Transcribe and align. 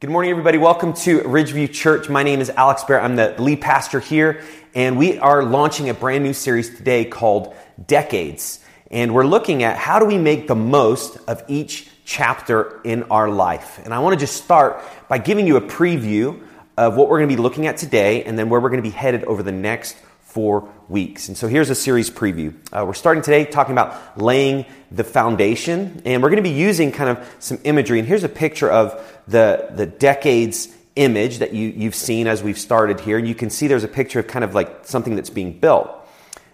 Good 0.00 0.08
morning, 0.08 0.30
everybody. 0.30 0.56
Welcome 0.56 0.94
to 0.94 1.20
Ridgeview 1.20 1.74
Church. 1.74 2.08
My 2.08 2.22
name 2.22 2.40
is 2.40 2.48
Alex 2.48 2.84
Bear. 2.84 3.02
I'm 3.02 3.16
the 3.16 3.34
lead 3.38 3.60
pastor 3.60 4.00
here, 4.00 4.42
and 4.74 4.96
we 4.96 5.18
are 5.18 5.42
launching 5.42 5.90
a 5.90 5.92
brand 5.92 6.24
new 6.24 6.32
series 6.32 6.74
today 6.74 7.04
called 7.04 7.54
Decades. 7.86 8.60
And 8.90 9.12
we're 9.12 9.26
looking 9.26 9.62
at 9.62 9.76
how 9.76 9.98
do 9.98 10.06
we 10.06 10.16
make 10.16 10.48
the 10.48 10.54
most 10.54 11.18
of 11.28 11.44
each 11.48 11.90
chapter 12.06 12.80
in 12.82 13.02
our 13.10 13.28
life. 13.28 13.78
And 13.84 13.92
I 13.92 13.98
want 13.98 14.18
to 14.18 14.18
just 14.18 14.42
start 14.42 14.82
by 15.06 15.18
giving 15.18 15.46
you 15.46 15.58
a 15.58 15.60
preview 15.60 16.42
of 16.78 16.96
what 16.96 17.10
we're 17.10 17.18
going 17.18 17.28
to 17.28 17.36
be 17.36 17.42
looking 17.42 17.66
at 17.66 17.76
today 17.76 18.24
and 18.24 18.38
then 18.38 18.48
where 18.48 18.58
we're 18.58 18.70
going 18.70 18.82
to 18.82 18.88
be 18.88 18.96
headed 18.96 19.24
over 19.24 19.42
the 19.42 19.52
next 19.52 19.98
four 20.30 20.68
weeks. 20.88 21.28
And 21.28 21.36
so 21.36 21.48
here's 21.48 21.70
a 21.70 21.74
series 21.74 22.08
preview. 22.08 22.54
Uh, 22.72 22.84
we're 22.86 22.94
starting 22.94 23.22
today 23.22 23.44
talking 23.44 23.72
about 23.72 24.18
laying 24.18 24.64
the 24.90 25.04
foundation, 25.04 26.02
and 26.04 26.22
we're 26.22 26.30
going 26.30 26.42
to 26.42 26.48
be 26.48 26.54
using 26.54 26.92
kind 26.92 27.10
of 27.10 27.36
some 27.40 27.58
imagery. 27.64 27.98
And 27.98 28.06
here's 28.06 28.24
a 28.24 28.28
picture 28.28 28.70
of 28.70 29.00
the, 29.26 29.70
the 29.74 29.86
decades 29.86 30.68
image 30.96 31.38
that 31.38 31.52
you, 31.52 31.68
you've 31.68 31.94
seen 31.94 32.26
as 32.26 32.42
we've 32.42 32.58
started 32.58 33.00
here. 33.00 33.18
And 33.18 33.26
you 33.26 33.34
can 33.34 33.50
see 33.50 33.66
there's 33.66 33.84
a 33.84 33.88
picture 33.88 34.20
of 34.20 34.28
kind 34.28 34.44
of 34.44 34.54
like 34.54 34.86
something 34.86 35.16
that's 35.16 35.30
being 35.30 35.58
built. 35.58 35.90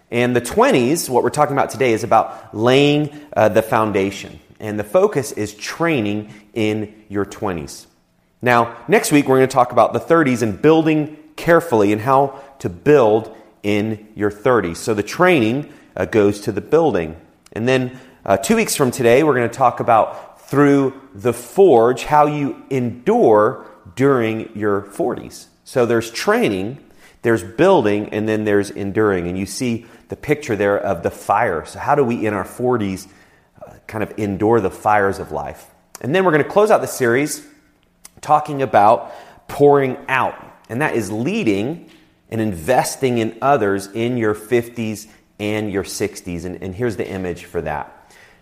And 0.09 0.35
the 0.35 0.41
20s, 0.41 1.09
what 1.09 1.23
we're 1.23 1.29
talking 1.29 1.53
about 1.53 1.69
today, 1.69 1.91
is 1.91 2.03
about 2.03 2.55
laying 2.55 3.09
uh, 3.35 3.49
the 3.49 3.61
foundation. 3.61 4.39
And 4.59 4.79
the 4.79 4.83
focus 4.83 5.31
is 5.31 5.53
training 5.53 6.33
in 6.53 7.03
your 7.09 7.25
20s. 7.25 7.85
Now, 8.41 8.77
next 8.87 9.11
week, 9.11 9.27
we're 9.27 9.37
going 9.37 9.49
to 9.49 9.53
talk 9.53 9.71
about 9.71 9.93
the 9.93 9.99
30s 9.99 10.41
and 10.41 10.59
building 10.59 11.17
carefully 11.35 11.91
and 11.91 12.01
how 12.01 12.41
to 12.59 12.69
build 12.69 13.35
in 13.67 14.07
your 14.15 14.31
30s. 14.31 14.77
So 14.77 14.93
the 14.93 15.03
training 15.03 15.73
uh, 15.93 16.05
goes 16.05 16.39
to 16.41 16.53
the 16.53 16.61
building. 16.61 17.19
And 17.51 17.67
then 17.67 17.99
uh, 18.25 18.37
two 18.37 18.55
weeks 18.55 18.77
from 18.77 18.91
today, 18.91 19.23
we're 19.23 19.35
going 19.35 19.49
to 19.49 19.55
talk 19.55 19.81
about 19.81 20.47
through 20.47 21.01
the 21.13 21.33
forge 21.33 22.05
how 22.05 22.27
you 22.27 22.63
endure 22.69 23.65
during 23.97 24.55
your 24.57 24.83
40s. 24.83 25.47
So 25.65 25.85
there's 25.85 26.09
training, 26.09 26.81
there's 27.23 27.43
building, 27.43 28.13
and 28.13 28.25
then 28.25 28.45
there's 28.45 28.69
enduring. 28.69 29.27
And 29.27 29.37
you 29.37 29.45
see 29.45 29.85
the 30.07 30.15
picture 30.15 30.55
there 30.55 30.77
of 30.77 31.03
the 31.03 31.11
fire. 31.11 31.65
So, 31.65 31.77
how 31.77 31.95
do 31.95 32.05
we 32.05 32.25
in 32.25 32.33
our 32.33 32.45
40s 32.45 33.09
uh, 33.61 33.73
kind 33.85 34.01
of 34.01 34.17
endure 34.17 34.61
the 34.61 34.71
fires 34.71 35.19
of 35.19 35.33
life? 35.33 35.65
And 35.99 36.15
then 36.15 36.23
we're 36.23 36.31
going 36.31 36.45
to 36.45 36.49
close 36.49 36.71
out 36.71 36.79
the 36.79 36.87
series 36.87 37.45
talking 38.21 38.61
about 38.61 39.13
pouring 39.49 39.97
out. 40.07 40.41
And 40.69 40.81
that 40.81 40.95
is 40.95 41.11
leading 41.11 41.89
and 42.29 42.41
investing 42.41 43.17
in 43.19 43.37
others 43.41 43.87
in 43.87 44.17
your 44.17 44.35
50s 44.35 45.07
and 45.39 45.71
your 45.71 45.83
60s. 45.83 46.45
And, 46.45 46.61
and, 46.61 46.73
here's 46.73 46.97
the 46.97 47.07
image 47.07 47.45
for 47.45 47.61
that. 47.61 47.93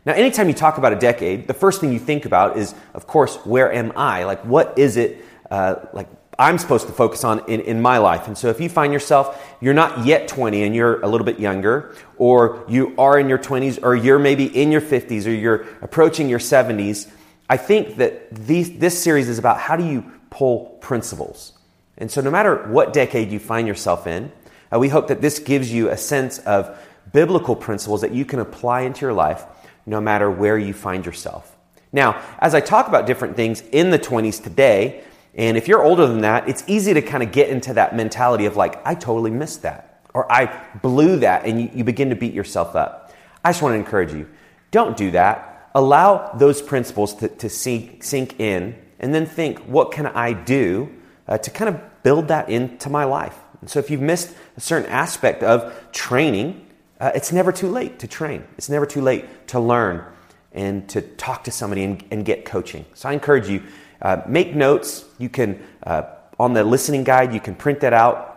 Now, 0.05 0.13
anytime 0.13 0.47
you 0.47 0.53
talk 0.53 0.77
about 0.77 0.93
a 0.93 0.97
decade, 0.97 1.47
the 1.47 1.53
first 1.53 1.81
thing 1.81 1.91
you 1.91 1.99
think 1.99 2.25
about 2.25 2.57
is, 2.57 2.73
of 2.93 3.07
course, 3.07 3.37
where 3.45 3.71
am 3.71 3.91
I? 3.95 4.23
Like, 4.23 4.43
what 4.45 4.77
is 4.77 4.97
it 4.97 5.23
uh, 5.49 5.75
like 5.93 6.07
I'm 6.37 6.57
supposed 6.57 6.87
to 6.87 6.93
focus 6.93 7.23
on 7.23 7.47
in, 7.49 7.61
in 7.61 7.81
my 7.81 7.97
life? 7.97 8.27
And 8.27 8.37
so, 8.37 8.49
if 8.49 8.59
you 8.59 8.69
find 8.69 8.93
yourself, 8.93 9.55
you're 9.61 9.73
not 9.73 10.05
yet 10.05 10.27
20 10.27 10.63
and 10.63 10.75
you're 10.75 11.01
a 11.01 11.07
little 11.07 11.25
bit 11.25 11.39
younger, 11.39 11.95
or 12.17 12.63
you 12.69 12.93
are 12.97 13.17
in 13.19 13.27
your 13.27 13.39
20s, 13.39 13.79
or 13.81 13.95
you're 13.95 14.19
maybe 14.19 14.45
in 14.45 14.71
your 14.71 14.81
50s, 14.81 15.25
or 15.25 15.31
you're 15.31 15.65
approaching 15.81 16.29
your 16.29 16.39
70s, 16.39 17.09
I 17.49 17.57
think 17.57 17.97
that 17.97 18.33
these, 18.33 18.77
this 18.77 19.01
series 19.01 19.27
is 19.27 19.39
about 19.39 19.59
how 19.59 19.75
do 19.75 19.85
you 19.85 20.11
pull 20.29 20.77
principles 20.81 21.54
and 21.97 22.11
so, 22.11 22.21
no 22.21 22.31
matter 22.31 22.67
what 22.67 22.93
decade 22.93 23.31
you 23.31 23.39
find 23.39 23.67
yourself 23.67 24.07
in, 24.07 24.31
uh, 24.73 24.79
we 24.79 24.89
hope 24.89 25.07
that 25.07 25.21
this 25.21 25.39
gives 25.39 25.71
you 25.71 25.89
a 25.89 25.97
sense 25.97 26.39
of 26.39 26.77
biblical 27.13 27.55
principles 27.55 28.01
that 28.01 28.13
you 28.13 28.25
can 28.25 28.39
apply 28.39 28.81
into 28.81 29.01
your 29.01 29.13
life 29.13 29.45
no 29.85 30.01
matter 30.01 30.29
where 30.29 30.57
you 30.57 30.73
find 30.73 31.05
yourself. 31.05 31.55
Now, 31.93 32.21
as 32.39 32.53
I 32.53 32.59
talk 32.59 32.87
about 32.87 33.05
different 33.05 33.35
things 33.35 33.61
in 33.71 33.91
the 33.91 33.99
20s 33.99 34.43
today, 34.43 35.03
and 35.35 35.55
if 35.55 35.67
you're 35.67 35.83
older 35.83 36.07
than 36.07 36.21
that, 36.21 36.49
it's 36.49 36.63
easy 36.67 36.93
to 36.93 37.01
kind 37.01 37.23
of 37.23 37.31
get 37.31 37.49
into 37.49 37.73
that 37.73 37.95
mentality 37.95 38.45
of 38.45 38.57
like, 38.57 38.85
I 38.85 38.95
totally 38.95 39.31
missed 39.31 39.61
that, 39.61 40.01
or 40.13 40.29
I 40.31 40.65
blew 40.81 41.19
that, 41.19 41.45
and 41.45 41.61
you, 41.61 41.69
you 41.73 41.83
begin 41.83 42.09
to 42.09 42.15
beat 42.15 42.33
yourself 42.33 42.75
up. 42.75 43.13
I 43.43 43.49
just 43.49 43.61
want 43.61 43.73
to 43.73 43.77
encourage 43.77 44.11
you 44.11 44.27
don't 44.71 44.97
do 44.97 45.11
that. 45.11 45.69
Allow 45.75 46.33
those 46.33 46.61
principles 46.61 47.13
to, 47.15 47.27
to 47.27 47.49
sink, 47.49 48.03
sink 48.03 48.39
in, 48.39 48.75
and 48.99 49.13
then 49.13 49.25
think, 49.25 49.59
what 49.59 49.91
can 49.91 50.07
I 50.07 50.33
do 50.33 50.89
uh, 51.27 51.37
to 51.37 51.51
kind 51.51 51.69
of 51.69 51.81
build 52.03 52.27
that 52.27 52.49
into 52.49 52.89
my 52.89 53.03
life. 53.03 53.37
And 53.61 53.69
so 53.69 53.79
if 53.79 53.89
you've 53.89 54.01
missed 54.01 54.35
a 54.57 54.61
certain 54.61 54.89
aspect 54.89 55.43
of 55.43 55.73
training, 55.91 56.65
uh, 56.99 57.11
it's 57.15 57.31
never 57.31 57.51
too 57.51 57.69
late 57.69 57.99
to 57.99 58.07
train. 58.07 58.43
It's 58.57 58.69
never 58.69 58.85
too 58.85 59.01
late 59.01 59.47
to 59.47 59.59
learn 59.59 60.05
and 60.53 60.87
to 60.89 61.01
talk 61.01 61.43
to 61.45 61.51
somebody 61.51 61.83
and, 61.83 62.03
and 62.11 62.25
get 62.25 62.45
coaching. 62.45 62.85
So 62.93 63.09
I 63.09 63.13
encourage 63.13 63.49
you, 63.49 63.63
uh, 64.01 64.21
make 64.27 64.55
notes. 64.55 65.05
You 65.17 65.29
can, 65.29 65.61
uh, 65.83 66.03
on 66.39 66.53
the 66.53 66.63
listening 66.63 67.03
guide, 67.03 67.33
you 67.33 67.39
can 67.39 67.55
print 67.55 67.81
that 67.81 67.93
out. 67.93 68.31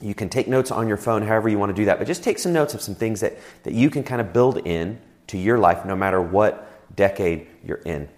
You 0.00 0.14
can 0.14 0.30
take 0.30 0.48
notes 0.48 0.70
on 0.70 0.88
your 0.88 0.96
phone, 0.96 1.22
however 1.22 1.48
you 1.48 1.58
want 1.58 1.70
to 1.70 1.76
do 1.76 1.84
that. 1.86 1.98
But 1.98 2.06
just 2.06 2.22
take 2.22 2.38
some 2.38 2.54
notes 2.54 2.72
of 2.72 2.80
some 2.80 2.94
things 2.94 3.20
that, 3.20 3.36
that 3.64 3.74
you 3.74 3.90
can 3.90 4.02
kind 4.02 4.20
of 4.20 4.32
build 4.32 4.66
in 4.66 4.98
to 5.26 5.36
your 5.36 5.58
life 5.58 5.84
no 5.84 5.94
matter 5.94 6.22
what 6.22 6.96
decade 6.96 7.46
you're 7.62 7.82
in. 7.84 8.08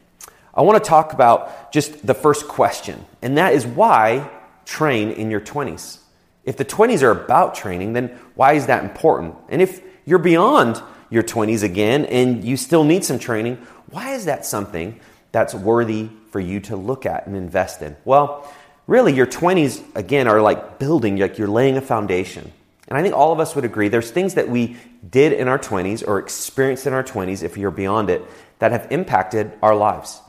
I 0.54 0.62
want 0.62 0.82
to 0.82 0.88
talk 0.88 1.12
about 1.12 1.72
just 1.72 2.06
the 2.06 2.14
first 2.14 2.46
question, 2.46 3.04
and 3.22 3.38
that 3.38 3.54
is 3.54 3.66
why 3.66 4.30
train 4.64 5.10
in 5.10 5.30
your 5.30 5.40
20s? 5.40 5.98
If 6.44 6.56
the 6.56 6.64
20s 6.64 7.02
are 7.02 7.10
about 7.10 7.54
training, 7.54 7.92
then 7.92 8.08
why 8.34 8.54
is 8.54 8.66
that 8.66 8.84
important? 8.84 9.36
And 9.48 9.62
if 9.62 9.80
you're 10.04 10.18
beyond 10.18 10.82
your 11.08 11.22
20s 11.22 11.62
again 11.62 12.04
and 12.06 12.44
you 12.44 12.56
still 12.56 12.84
need 12.84 13.04
some 13.04 13.18
training, 13.18 13.56
why 13.90 14.14
is 14.14 14.24
that 14.24 14.44
something 14.44 14.98
that's 15.30 15.54
worthy 15.54 16.10
for 16.30 16.40
you 16.40 16.60
to 16.60 16.76
look 16.76 17.06
at 17.06 17.26
and 17.26 17.36
invest 17.36 17.80
in? 17.80 17.96
Well, 18.04 18.52
really, 18.86 19.14
your 19.14 19.26
20s, 19.26 19.82
again, 19.94 20.26
are 20.26 20.42
like 20.42 20.78
building, 20.78 21.18
like 21.18 21.38
you're 21.38 21.48
laying 21.48 21.76
a 21.76 21.80
foundation. 21.80 22.50
And 22.88 22.98
I 22.98 23.02
think 23.02 23.14
all 23.14 23.32
of 23.32 23.40
us 23.40 23.54
would 23.54 23.64
agree 23.64 23.88
there's 23.88 24.10
things 24.10 24.34
that 24.34 24.48
we 24.48 24.76
did 25.08 25.32
in 25.32 25.48
our 25.48 25.58
20s 25.58 26.06
or 26.06 26.18
experienced 26.18 26.86
in 26.86 26.92
our 26.92 27.04
20s, 27.04 27.42
if 27.42 27.56
you're 27.56 27.70
beyond 27.70 28.10
it, 28.10 28.22
that 28.58 28.72
have 28.72 28.88
impacted 28.90 29.52
our 29.62 29.74
lives. 29.74 30.20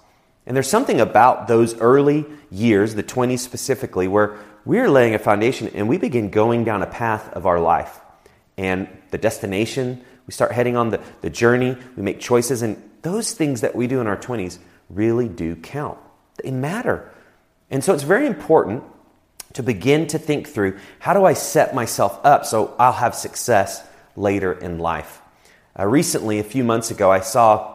And 0.46 0.56
there's 0.56 0.70
something 0.70 1.00
about 1.00 1.48
those 1.48 1.76
early 1.80 2.26
years, 2.52 2.96
the 2.96 3.04
20s 3.04 3.40
specifically, 3.40 4.08
where 4.08 4.38
we're 4.66 4.90
laying 4.90 5.16
a 5.16 5.20
foundation 5.20 5.70
and 5.70 5.88
we 5.88 5.98
begin 5.98 6.30
going 6.30 6.64
down 6.64 6.82
a 6.82 6.88
path 6.88 7.32
of 7.34 7.46
our 7.46 7.60
life. 7.60 8.00
And 8.58 8.88
the 9.12 9.18
destination, 9.18 10.04
we 10.28 10.34
start 10.34 10.52
heading 10.52 10.76
on 10.76 10.90
the, 10.90 11.02
the 11.22 11.30
journey, 11.30 11.78
we 11.96 12.04
make 12.04 12.20
choices, 12.20 12.62
and 12.62 12.82
those 13.02 13.34
things 13.34 13.62
that 13.62 13.76
we 13.76 13.88
do 13.88 14.00
in 14.02 14.08
our 14.08 14.18
20s 14.18 14.60
really 14.90 15.28
do 15.28 15.56
count. 15.56 15.98
They 16.42 16.52
matter. 16.52 17.12
And 17.70 17.84
so 17.84 17.94
it's 17.94 18.04
very 18.04 18.28
important 18.28 18.84
to 19.54 19.64
begin 19.64 20.08
to 20.08 20.18
think 20.18 20.48
through 20.48 20.80
how 21.00 21.14
do 21.14 21.26
I 21.26 21.34
set 21.34 21.76
myself 21.76 22.20
up 22.26 22.46
so 22.46 22.76
I'll 22.80 22.92
have 22.92 23.16
success 23.16 23.86
later 24.16 24.52
in 24.52 24.80
life. 24.80 25.22
Uh, 25.78 25.88
recently, 25.88 26.40
a 26.40 26.44
few 26.44 26.64
months 26.64 26.92
ago, 26.92 27.12
I 27.12 27.22
saw 27.22 27.73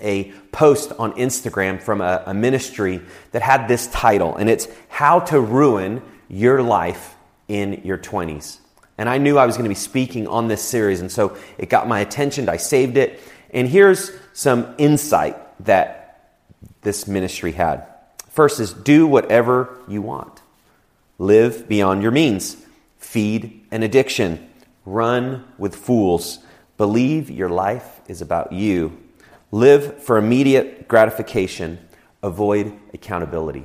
a 0.00 0.32
post 0.52 0.92
on 0.98 1.12
Instagram 1.12 1.80
from 1.80 2.00
a, 2.00 2.22
a, 2.26 2.34
ministry 2.34 3.00
that 3.32 3.42
had 3.42 3.68
this 3.68 3.86
title, 3.88 4.36
and 4.36 4.48
it's 4.48 4.68
How 4.88 5.20
to 5.20 5.40
Ruin 5.40 6.02
Your 6.28 6.62
Life 6.62 7.14
in 7.48 7.82
Your 7.84 7.98
20s. 7.98 8.58
And 8.98 9.08
I 9.08 9.18
knew 9.18 9.38
I 9.38 9.46
was 9.46 9.56
going 9.56 9.64
to 9.64 9.70
be 9.70 9.74
speaking 9.74 10.26
on 10.26 10.48
this 10.48 10.62
series, 10.62 11.00
and 11.00 11.10
so 11.10 11.36
it 11.58 11.68
got 11.68 11.88
my 11.88 12.00
attention. 12.00 12.48
I 12.48 12.56
saved 12.56 12.96
it. 12.96 13.20
And 13.52 13.68
here's 13.68 14.12
some 14.32 14.74
insight 14.78 15.36
that 15.64 16.30
this 16.82 17.06
ministry 17.06 17.52
had. 17.52 17.86
First 18.28 18.60
is 18.60 18.72
do 18.72 19.06
whatever 19.06 19.78
you 19.88 20.02
want, 20.02 20.40
live 21.18 21.68
beyond 21.68 22.02
your 22.02 22.12
means, 22.12 22.56
feed 22.98 23.64
an 23.70 23.82
addiction, 23.82 24.48
run 24.84 25.44
with 25.58 25.74
fools, 25.74 26.38
believe 26.76 27.30
your 27.30 27.48
life 27.48 28.00
is 28.08 28.22
about 28.22 28.52
you 28.52 28.96
Live 29.52 30.02
for 30.02 30.16
immediate 30.16 30.86
gratification, 30.86 31.78
avoid 32.22 32.72
accountability. 32.94 33.64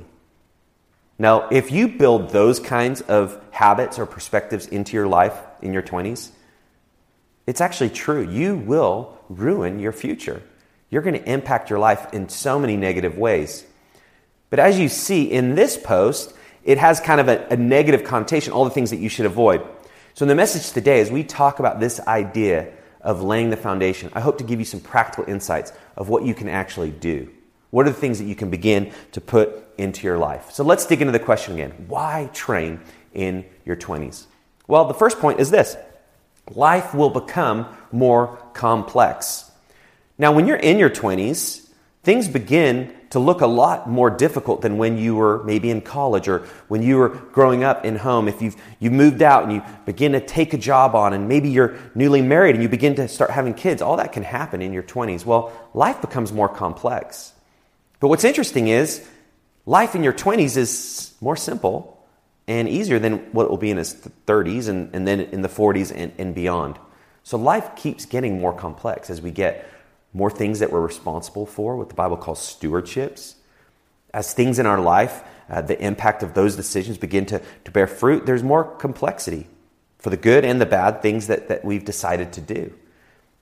Now, 1.18 1.48
if 1.50 1.70
you 1.70 1.88
build 1.88 2.30
those 2.30 2.60
kinds 2.60 3.00
of 3.02 3.40
habits 3.52 3.98
or 3.98 4.04
perspectives 4.04 4.66
into 4.66 4.96
your 4.96 5.06
life 5.06 5.38
in 5.62 5.72
your 5.72 5.82
20s, 5.82 6.30
it's 7.46 7.60
actually 7.60 7.90
true. 7.90 8.28
You 8.28 8.56
will 8.56 9.16
ruin 9.28 9.78
your 9.78 9.92
future. 9.92 10.42
You're 10.90 11.02
going 11.02 11.14
to 11.14 11.30
impact 11.30 11.70
your 11.70 11.78
life 11.78 12.12
in 12.12 12.28
so 12.28 12.58
many 12.58 12.76
negative 12.76 13.16
ways. 13.16 13.64
But 14.50 14.58
as 14.58 14.78
you 14.78 14.88
see 14.88 15.30
in 15.30 15.54
this 15.54 15.76
post, 15.76 16.34
it 16.64 16.78
has 16.78 17.00
kind 17.00 17.20
of 17.20 17.28
a, 17.28 17.46
a 17.48 17.56
negative 17.56 18.04
connotation, 18.04 18.52
all 18.52 18.64
the 18.64 18.70
things 18.70 18.90
that 18.90 18.98
you 18.98 19.08
should 19.08 19.26
avoid. 19.26 19.64
So, 20.14 20.24
in 20.24 20.28
the 20.28 20.34
message 20.34 20.72
today, 20.72 21.00
as 21.00 21.10
we 21.10 21.22
talk 21.22 21.60
about 21.60 21.78
this 21.78 22.00
idea 22.00 22.72
of 23.06 23.22
laying 23.22 23.50
the 23.50 23.56
foundation, 23.56 24.10
I 24.14 24.20
hope 24.20 24.36
to 24.38 24.44
give 24.44 24.58
you 24.58 24.64
some 24.64 24.80
practical 24.80 25.24
insights 25.32 25.72
of 25.96 26.08
what 26.08 26.24
you 26.24 26.34
can 26.34 26.48
actually 26.48 26.90
do. 26.90 27.30
What 27.70 27.86
are 27.86 27.90
the 27.90 27.96
things 27.96 28.18
that 28.18 28.24
you 28.24 28.34
can 28.34 28.50
begin 28.50 28.92
to 29.12 29.20
put 29.20 29.64
into 29.78 30.02
your 30.06 30.18
life? 30.18 30.50
So 30.50 30.64
let's 30.64 30.84
dig 30.86 31.00
into 31.00 31.12
the 31.12 31.20
question 31.20 31.54
again. 31.54 31.70
Why 31.86 32.28
train 32.34 32.80
in 33.14 33.44
your 33.64 33.76
20s? 33.76 34.26
Well, 34.66 34.86
the 34.86 34.94
first 34.94 35.20
point 35.20 35.38
is 35.38 35.50
this 35.50 35.76
life 36.50 36.94
will 36.94 37.10
become 37.10 37.68
more 37.92 38.38
complex. 38.54 39.52
Now, 40.18 40.32
when 40.32 40.46
you're 40.46 40.56
in 40.56 40.78
your 40.78 40.90
20s, 40.90 41.68
things 42.02 42.26
begin 42.26 42.92
to 43.16 43.20
look 43.20 43.40
a 43.40 43.46
lot 43.46 43.88
more 43.88 44.10
difficult 44.10 44.60
than 44.60 44.76
when 44.76 44.98
you 44.98 45.16
were 45.16 45.42
maybe 45.44 45.70
in 45.70 45.80
college 45.80 46.28
or 46.28 46.40
when 46.68 46.82
you 46.82 46.98
were 46.98 47.08
growing 47.08 47.64
up 47.64 47.82
in 47.82 47.96
home. 47.96 48.28
If 48.28 48.42
you've, 48.42 48.56
you 48.78 48.90
moved 48.90 49.22
out 49.22 49.44
and 49.44 49.54
you 49.54 49.62
begin 49.86 50.12
to 50.12 50.20
take 50.20 50.52
a 50.52 50.58
job 50.58 50.94
on, 50.94 51.14
and 51.14 51.26
maybe 51.26 51.48
you're 51.48 51.78
newly 51.94 52.20
married 52.20 52.56
and 52.56 52.62
you 52.62 52.68
begin 52.68 52.94
to 52.96 53.08
start 53.08 53.30
having 53.30 53.54
kids, 53.54 53.80
all 53.80 53.96
that 53.96 54.12
can 54.12 54.22
happen 54.22 54.60
in 54.60 54.74
your 54.74 54.82
20s. 54.82 55.24
Well, 55.24 55.50
life 55.72 56.02
becomes 56.02 56.30
more 56.30 56.46
complex. 56.50 57.32
But 58.00 58.08
what's 58.08 58.22
interesting 58.22 58.68
is 58.68 59.02
life 59.64 59.94
in 59.94 60.04
your 60.04 60.12
20s 60.12 60.58
is 60.58 61.14
more 61.22 61.36
simple 61.36 62.06
and 62.46 62.68
easier 62.68 62.98
than 62.98 63.32
what 63.32 63.44
it 63.44 63.50
will 63.50 63.56
be 63.56 63.70
in 63.70 63.78
his 63.78 63.94
30s 64.26 64.68
and, 64.68 64.94
and 64.94 65.08
then 65.08 65.20
in 65.20 65.40
the 65.40 65.48
40s 65.48 65.90
and, 65.90 66.12
and 66.18 66.34
beyond. 66.34 66.78
So 67.22 67.38
life 67.38 67.76
keeps 67.76 68.04
getting 68.04 68.42
more 68.42 68.52
complex 68.52 69.08
as 69.08 69.22
we 69.22 69.30
get 69.30 69.66
more 70.16 70.30
things 70.30 70.60
that 70.60 70.72
we're 70.72 70.80
responsible 70.80 71.44
for, 71.44 71.76
what 71.76 71.90
the 71.90 71.94
Bible 71.94 72.16
calls 72.16 72.40
stewardships. 72.40 73.34
As 74.14 74.32
things 74.32 74.58
in 74.58 74.64
our 74.64 74.80
life, 74.80 75.22
uh, 75.50 75.60
the 75.60 75.78
impact 75.78 76.22
of 76.22 76.32
those 76.32 76.56
decisions 76.56 76.96
begin 76.96 77.26
to, 77.26 77.42
to 77.66 77.70
bear 77.70 77.86
fruit, 77.86 78.24
there's 78.24 78.42
more 78.42 78.64
complexity 78.64 79.46
for 79.98 80.08
the 80.08 80.16
good 80.16 80.42
and 80.44 80.58
the 80.58 80.66
bad 80.66 81.02
things 81.02 81.26
that, 81.26 81.48
that 81.48 81.64
we've 81.64 81.84
decided 81.84 82.32
to 82.32 82.40
do. 82.40 82.72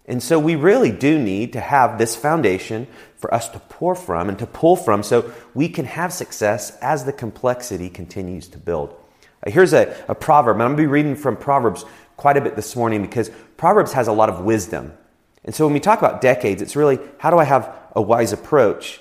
And 0.06 0.21
so 0.21 0.38
we 0.38 0.56
really 0.56 0.91
do 0.91 1.17
need 1.17 1.53
to 1.53 1.61
have 1.61 1.97
this 1.97 2.17
foundation 2.17 2.88
for 3.17 3.32
us 3.32 3.49
to 3.50 3.61
pour 3.61 3.94
from 3.94 4.29
and 4.29 4.38
to 4.41 4.47
pull 4.47 4.75
from 4.75 5.05
so 5.05 5.32
we 5.55 5.69
can 5.69 5.85
have 5.85 6.12
success 6.12 6.76
as 6.82 7.05
the 7.05 7.12
complexity 7.12 7.88
continues 7.88 8.49
to 8.49 8.59
build. 8.59 8.94
Uh, 9.47 9.50
here's 9.50 9.73
a, 9.73 9.97
a 10.09 10.15
proverb, 10.15 10.56
and 10.56 10.62
I'm 10.65 10.71
going 10.71 10.79
to 10.79 10.82
be 10.82 10.87
reading 10.88 11.15
from 11.15 11.37
Proverbs 11.37 11.85
quite 12.17 12.37
a 12.37 12.41
bit 12.41 12.56
this 12.56 12.75
morning 12.75 13.00
because 13.00 13.31
Proverbs 13.56 13.93
has 13.93 14.09
a 14.09 14.12
lot 14.12 14.29
of 14.29 14.41
wisdom. 14.41 14.93
And 15.44 15.55
so 15.55 15.67
when 15.67 15.75
we 15.75 15.81
talk 15.81 15.99
about 15.99 16.20
decades, 16.20 16.62
it's 16.62 16.76
really 16.76 16.99
how 17.19 17.31
do 17.31 17.38
I 17.38 17.44
have 17.44 17.75
a 17.94 18.02
wise 18.02 18.32
approach 18.32 19.00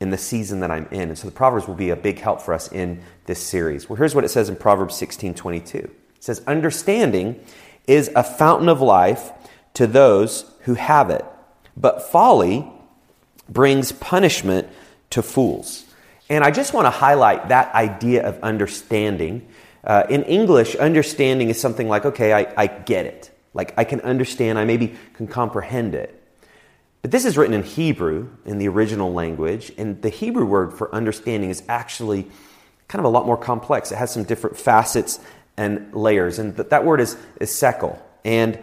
in 0.00 0.10
the 0.10 0.18
season 0.18 0.60
that 0.60 0.70
I'm 0.70 0.86
in? 0.90 1.08
And 1.08 1.18
so 1.18 1.26
the 1.26 1.34
Proverbs 1.34 1.68
will 1.68 1.74
be 1.74 1.90
a 1.90 1.96
big 1.96 2.18
help 2.18 2.42
for 2.42 2.52
us 2.52 2.70
in 2.72 3.02
this 3.26 3.40
series. 3.40 3.88
Well, 3.88 3.96
here's 3.96 4.14
what 4.14 4.24
it 4.24 4.30
says 4.30 4.48
in 4.48 4.56
Proverbs 4.56 4.96
16 4.96 5.34
22. 5.34 5.78
It 5.78 5.90
says, 6.20 6.42
Understanding 6.46 7.44
is 7.86 8.10
a 8.16 8.24
fountain 8.24 8.68
of 8.68 8.80
life 8.80 9.30
to 9.74 9.86
those 9.86 10.50
who 10.60 10.74
have 10.74 11.10
it, 11.10 11.24
but 11.76 12.02
folly 12.02 12.66
brings 13.48 13.92
punishment 13.92 14.68
to 15.10 15.22
fools. 15.22 15.84
And 16.28 16.42
I 16.42 16.50
just 16.50 16.72
want 16.72 16.86
to 16.86 16.90
highlight 16.90 17.48
that 17.48 17.74
idea 17.74 18.26
of 18.26 18.40
understanding. 18.42 19.46
Uh, 19.82 20.04
in 20.08 20.22
English, 20.22 20.74
understanding 20.76 21.50
is 21.50 21.60
something 21.60 21.88
like, 21.88 22.06
okay, 22.06 22.32
I, 22.32 22.52
I 22.56 22.66
get 22.66 23.04
it. 23.04 23.30
Like 23.54 23.72
I 23.78 23.84
can 23.84 24.00
understand, 24.00 24.58
I 24.58 24.64
maybe 24.64 24.94
can 25.14 25.26
comprehend 25.26 25.94
it. 25.94 26.20
But 27.02 27.10
this 27.10 27.24
is 27.24 27.36
written 27.36 27.54
in 27.54 27.62
Hebrew, 27.62 28.28
in 28.44 28.58
the 28.58 28.68
original 28.68 29.12
language, 29.12 29.72
and 29.78 30.00
the 30.02 30.08
Hebrew 30.08 30.44
word 30.44 30.72
for 30.72 30.92
understanding 30.94 31.50
is 31.50 31.62
actually 31.68 32.26
kind 32.88 33.00
of 33.00 33.04
a 33.04 33.08
lot 33.08 33.26
more 33.26 33.36
complex. 33.36 33.92
It 33.92 33.96
has 33.96 34.10
some 34.10 34.24
different 34.24 34.56
facets 34.56 35.20
and 35.56 35.94
layers, 35.94 36.38
and 36.38 36.56
that 36.56 36.84
word 36.84 37.00
is, 37.00 37.16
is 37.40 37.50
sekel. 37.50 37.98
And 38.24 38.58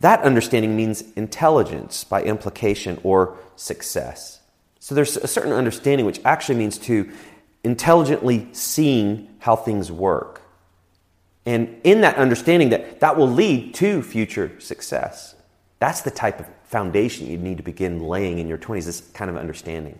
that 0.00 0.22
understanding 0.22 0.76
means 0.76 1.02
intelligence 1.16 2.02
by 2.02 2.22
implication 2.22 2.98
or 3.04 3.36
success. 3.56 4.40
So 4.80 4.96
there's 4.96 5.16
a 5.16 5.28
certain 5.28 5.52
understanding 5.52 6.06
which 6.06 6.20
actually 6.24 6.56
means 6.58 6.76
to 6.78 7.10
intelligently 7.62 8.48
seeing 8.52 9.28
how 9.38 9.54
things 9.54 9.92
work. 9.92 10.41
And 11.44 11.80
in 11.82 12.02
that 12.02 12.16
understanding 12.16 12.70
that 12.70 13.00
that 13.00 13.16
will 13.16 13.28
lead 13.28 13.74
to 13.74 14.02
future 14.02 14.52
success. 14.60 15.34
That's 15.78 16.02
the 16.02 16.10
type 16.10 16.38
of 16.38 16.46
foundation 16.64 17.26
you 17.26 17.38
need 17.38 17.56
to 17.56 17.62
begin 17.62 18.00
laying 18.00 18.38
in 18.38 18.48
your 18.48 18.58
20s, 18.58 18.84
this 18.84 19.00
kind 19.12 19.30
of 19.30 19.36
understanding. 19.36 19.98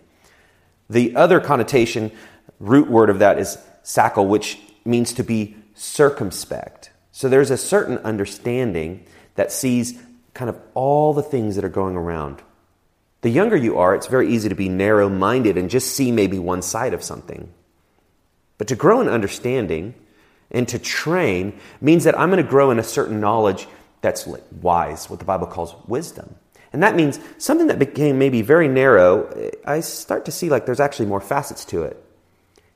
The 0.89 1.15
other 1.15 1.39
connotation, 1.39 2.11
root 2.59 2.89
word 2.89 3.09
of 3.09 3.19
that 3.19 3.37
is 3.39 3.57
sakel, 3.83 4.27
which 4.27 4.59
means 4.85 5.13
to 5.13 5.23
be 5.23 5.55
circumspect. 5.75 6.91
So 7.11 7.29
there's 7.29 7.51
a 7.51 7.57
certain 7.57 7.97
understanding 7.99 9.05
that 9.35 9.51
sees 9.51 9.99
kind 10.33 10.49
of 10.49 10.59
all 10.73 11.13
the 11.13 11.21
things 11.21 11.55
that 11.55 11.65
are 11.65 11.69
going 11.69 11.95
around. 11.95 12.41
The 13.21 13.29
younger 13.29 13.55
you 13.55 13.77
are, 13.77 13.95
it's 13.95 14.07
very 14.07 14.33
easy 14.33 14.49
to 14.49 14.55
be 14.55 14.69
narrow 14.69 15.09
minded 15.09 15.57
and 15.57 15.69
just 15.69 15.95
see 15.95 16.11
maybe 16.11 16.39
one 16.39 16.61
side 16.61 16.93
of 16.93 17.03
something. 17.03 17.51
But 18.57 18.67
to 18.67 18.75
grow 18.75 19.01
in 19.01 19.07
understanding, 19.07 19.95
and 20.53 20.67
to 20.69 20.79
train 20.79 21.59
means 21.81 22.03
that 22.03 22.17
I'm 22.17 22.29
going 22.29 22.43
to 22.43 22.49
grow 22.49 22.71
in 22.71 22.79
a 22.79 22.83
certain 22.83 23.19
knowledge 23.19 23.67
that's 24.01 24.27
wise, 24.61 25.09
what 25.09 25.19
the 25.19 25.25
Bible 25.25 25.47
calls 25.47 25.75
wisdom. 25.87 26.35
And 26.73 26.83
that 26.83 26.95
means 26.95 27.19
something 27.37 27.67
that 27.67 27.79
became 27.79 28.17
maybe 28.19 28.41
very 28.41 28.67
narrow, 28.67 29.51
I 29.65 29.79
start 29.79 30.25
to 30.25 30.31
see 30.31 30.49
like 30.49 30.65
there's 30.65 30.79
actually 30.79 31.05
more 31.05 31.21
facets 31.21 31.65
to 31.65 31.83
it. 31.83 32.03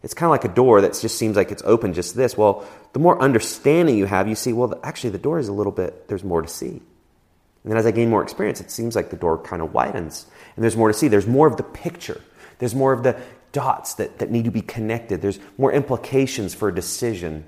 It's 0.04 0.14
kind 0.14 0.28
of 0.28 0.32
like 0.32 0.46
a 0.46 0.54
door 0.54 0.82
that 0.82 0.98
just 1.00 1.18
seems 1.18 1.36
like 1.36 1.52
it's 1.52 1.64
open 1.66 1.94
just 1.94 2.16
this. 2.16 2.38
Well, 2.38 2.66
the 2.94 3.00
more 3.00 3.20
understanding 3.20 3.98
you 3.98 4.06
have, 4.06 4.28
you 4.28 4.36
see, 4.36 4.54
well, 4.54 4.80
actually, 4.84 5.10
the 5.10 5.18
door 5.18 5.40
is 5.40 5.48
a 5.48 5.54
little 5.54 5.72
bit, 5.72 6.08
there's 6.08 6.24
more 6.24 6.42
to 6.42 6.48
see. 6.48 6.68
And 7.64 7.72
then 7.72 7.78
as 7.78 7.86
I 7.86 7.92
gain 7.92 8.10
more 8.10 8.24
experience, 8.24 8.62
it 8.62 8.72
seems 8.72 8.96
like 8.96 9.10
the 9.10 9.18
door 9.18 9.38
kind 9.38 9.62
of 9.62 9.74
widens 9.74 10.28
and 10.56 10.64
there's 10.64 10.78
more 10.78 10.88
to 10.88 10.94
see. 10.94 11.08
There's 11.08 11.28
more 11.28 11.48
of 11.48 11.58
the 11.58 11.64
picture, 11.64 12.22
there's 12.60 12.76
more 12.76 12.94
of 12.94 13.04
the 13.04 13.20
dots 13.52 13.96
that, 13.96 14.20
that 14.20 14.30
need 14.30 14.46
to 14.46 14.52
be 14.52 14.62
connected, 14.62 15.22
there's 15.22 15.40
more 15.58 15.74
implications 15.74 16.54
for 16.54 16.70
a 16.70 16.76
decision. 16.76 17.44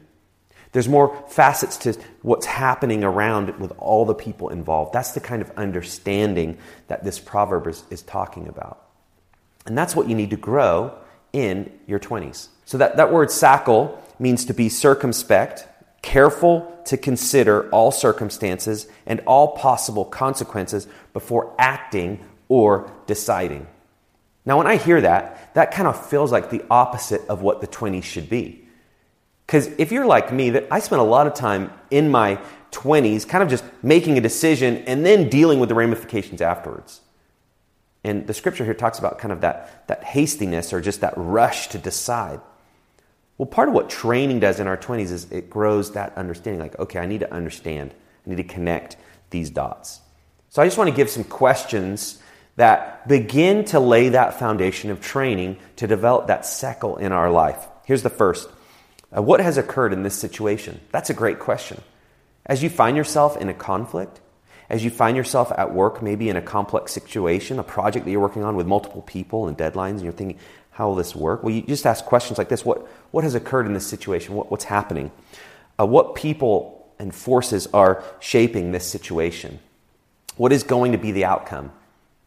There's 0.72 0.88
more 0.88 1.16
facets 1.30 1.78
to 1.78 1.98
what's 2.22 2.46
happening 2.46 3.04
around 3.04 3.60
with 3.60 3.74
all 3.78 4.06
the 4.06 4.14
people 4.14 4.50
involved. 4.50 4.94
That's 4.94 5.14
the 5.14 5.20
kind 5.20 5.42
of 5.42 5.50
understanding 5.58 6.58
that 6.88 7.04
this 7.04 7.20
proverb 7.20 7.68
is, 7.68 7.84
is 7.90 8.04
talking 8.04 8.48
about. 8.48 8.86
And 9.66 9.78
that's 9.78 9.96
what 9.96 10.08
you 10.08 10.16
need 10.16 10.30
to 10.30 10.38
grow 10.38 10.94
in 11.34 11.72
your 11.88 12.00
20s. 12.00 12.50
So 12.66 12.78
that, 12.78 12.98
that 12.98 13.12
word 13.12 13.30
sakel 13.30 13.98
means 14.20 14.46
to 14.46 14.54
be 14.54 14.70
circumspect, 14.70 15.68
careful 16.02 16.80
to 16.86 16.98
consider 16.98 17.70
all 17.70 17.92
circumstances 17.92 18.88
and 19.06 19.22
all 19.22 19.56
possible 19.56 20.06
consequences 20.06 20.88
before 21.14 21.54
acting 21.58 22.24
or 22.48 22.92
deciding. 23.08 23.68
Now, 24.46 24.58
when 24.58 24.68
I 24.68 24.78
hear 24.78 25.02
that, 25.02 25.54
that 25.54 25.72
kind 25.72 25.88
of 25.88 26.10
feels 26.10 26.32
like 26.32 26.50
the 26.50 26.64
opposite 26.70 27.22
of 27.28 27.42
what 27.42 27.62
the 27.62 27.68
20s 27.68 28.04
should 28.04 28.30
be. 28.30 28.66
Because 29.50 29.66
if 29.80 29.92
you're 29.92 30.06
like 30.06 30.32
me, 30.32 30.52
that 30.52 30.68
I 30.70 30.78
spent 30.78 31.02
a 31.02 31.04
lot 31.04 31.26
of 31.26 31.34
time 31.34 31.74
in 31.90 32.12
my 32.12 32.40
20s 32.70 33.28
kind 33.28 33.42
of 33.42 33.50
just 33.50 33.64
making 33.82 34.16
a 34.16 34.22
decision 34.22 34.84
and 34.86 35.04
then 35.04 35.28
dealing 35.28 35.60
with 35.60 35.70
the 35.70 35.76
ramifications 35.76 36.40
afterwards. 36.40 37.02
And 38.04 38.28
the 38.28 38.36
scripture 38.36 38.64
here 38.64 38.76
talks 38.76 39.00
about 39.00 39.18
kind 39.18 39.32
of 39.32 39.42
that, 39.42 39.88
that 39.88 40.04
hastiness 40.04 40.72
or 40.72 40.82
just 40.82 41.02
that 41.02 41.16
rush 41.18 41.70
to 41.70 41.80
decide. 41.80 42.42
Well, 43.40 43.48
part 43.48 43.70
of 43.70 43.74
what 43.74 43.90
training 43.90 44.40
does 44.40 44.60
in 44.60 44.68
our 44.68 44.78
20s 44.78 45.12
is 45.12 45.32
it 45.32 45.50
grows 45.50 45.94
that 45.94 46.16
understanding 46.16 46.62
like, 46.62 46.78
okay, 46.78 47.00
I 47.00 47.08
need 47.08 47.22
to 47.22 47.34
understand, 47.34 47.96
I 48.28 48.30
need 48.30 48.36
to 48.36 48.44
connect 48.44 48.98
these 49.32 49.50
dots. 49.50 50.00
So 50.50 50.62
I 50.62 50.66
just 50.68 50.78
want 50.78 50.92
to 50.92 50.96
give 50.96 51.10
some 51.10 51.24
questions 51.24 52.22
that 52.58 53.08
begin 53.08 53.66
to 53.66 53.80
lay 53.80 54.10
that 54.10 54.38
foundation 54.38 54.92
of 54.92 55.02
training 55.02 55.58
to 55.78 55.88
develop 55.88 56.28
that 56.28 56.42
sekel 56.42 57.00
in 57.00 57.12
our 57.12 57.32
life. 57.32 57.68
Here's 57.86 58.04
the 58.04 58.12
first 58.12 58.48
uh, 59.16 59.22
what 59.22 59.40
has 59.40 59.58
occurred 59.58 59.94
in 59.94 60.04
this 60.04 60.16
situation? 60.16 60.80
That's 60.92 61.10
a 61.10 61.14
great 61.14 61.40
question. 61.40 61.82
As 62.46 62.64
you 62.64 62.70
find 62.70 62.96
yourself 62.96 63.38
in 63.38 63.50
a 63.50 63.54
conflict, 63.54 64.22
as 64.70 64.84
you 64.84 64.92
find 64.92 65.18
yourself 65.18 65.52
at 65.58 65.74
work, 65.74 66.02
maybe 66.02 66.30
in 66.30 66.36
a 66.36 66.42
complex 66.42 66.92
situation, 66.92 67.58
a 67.58 67.64
project 67.64 68.06
that 68.06 68.12
you're 68.12 68.22
working 68.22 68.44
on 68.44 68.56
with 68.56 68.68
multiple 68.68 69.02
people 69.02 69.48
and 69.48 69.58
deadlines, 69.58 69.94
and 69.94 70.02
you're 70.04 70.14
thinking, 70.14 70.40
how 70.72 70.88
will 70.88 70.96
this 70.96 71.16
work? 71.16 71.44
Well, 71.44 71.54
you 71.54 71.64
just 71.64 71.86
ask 71.86 72.06
questions 72.06 72.38
like 72.38 72.50
this 72.50 72.64
What, 72.64 72.88
what 73.12 73.24
has 73.24 73.36
occurred 73.36 73.66
in 73.66 73.74
this 73.74 73.88
situation? 73.88 74.36
What, 74.36 74.52
what's 74.52 74.66
happening? 74.66 75.12
Uh, 75.80 75.86
what 75.86 76.16
people 76.16 76.88
and 77.00 77.14
forces 77.16 77.68
are 77.74 78.04
shaping 78.20 78.72
this 78.72 78.86
situation? 78.86 79.60
What 80.38 80.52
is 80.52 80.64
going 80.64 80.92
to 80.92 80.98
be 80.98 81.12
the 81.12 81.26
outcome 81.26 81.72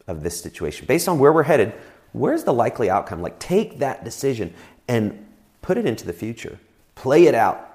of 0.06 0.22
this 0.22 0.40
situation? 0.40 0.86
Based 0.86 1.08
on 1.08 1.18
where 1.18 1.32
we're 1.32 1.44
headed, 1.44 1.72
where's 2.12 2.44
the 2.44 2.52
likely 2.52 2.90
outcome? 2.90 3.22
Like, 3.22 3.38
take 3.38 3.78
that 3.78 4.04
decision 4.04 4.52
and 4.88 5.26
put 5.62 5.78
it 5.78 5.86
into 5.86 6.04
the 6.04 6.12
future 6.12 6.58
play 7.02 7.26
it 7.26 7.34
out. 7.34 7.68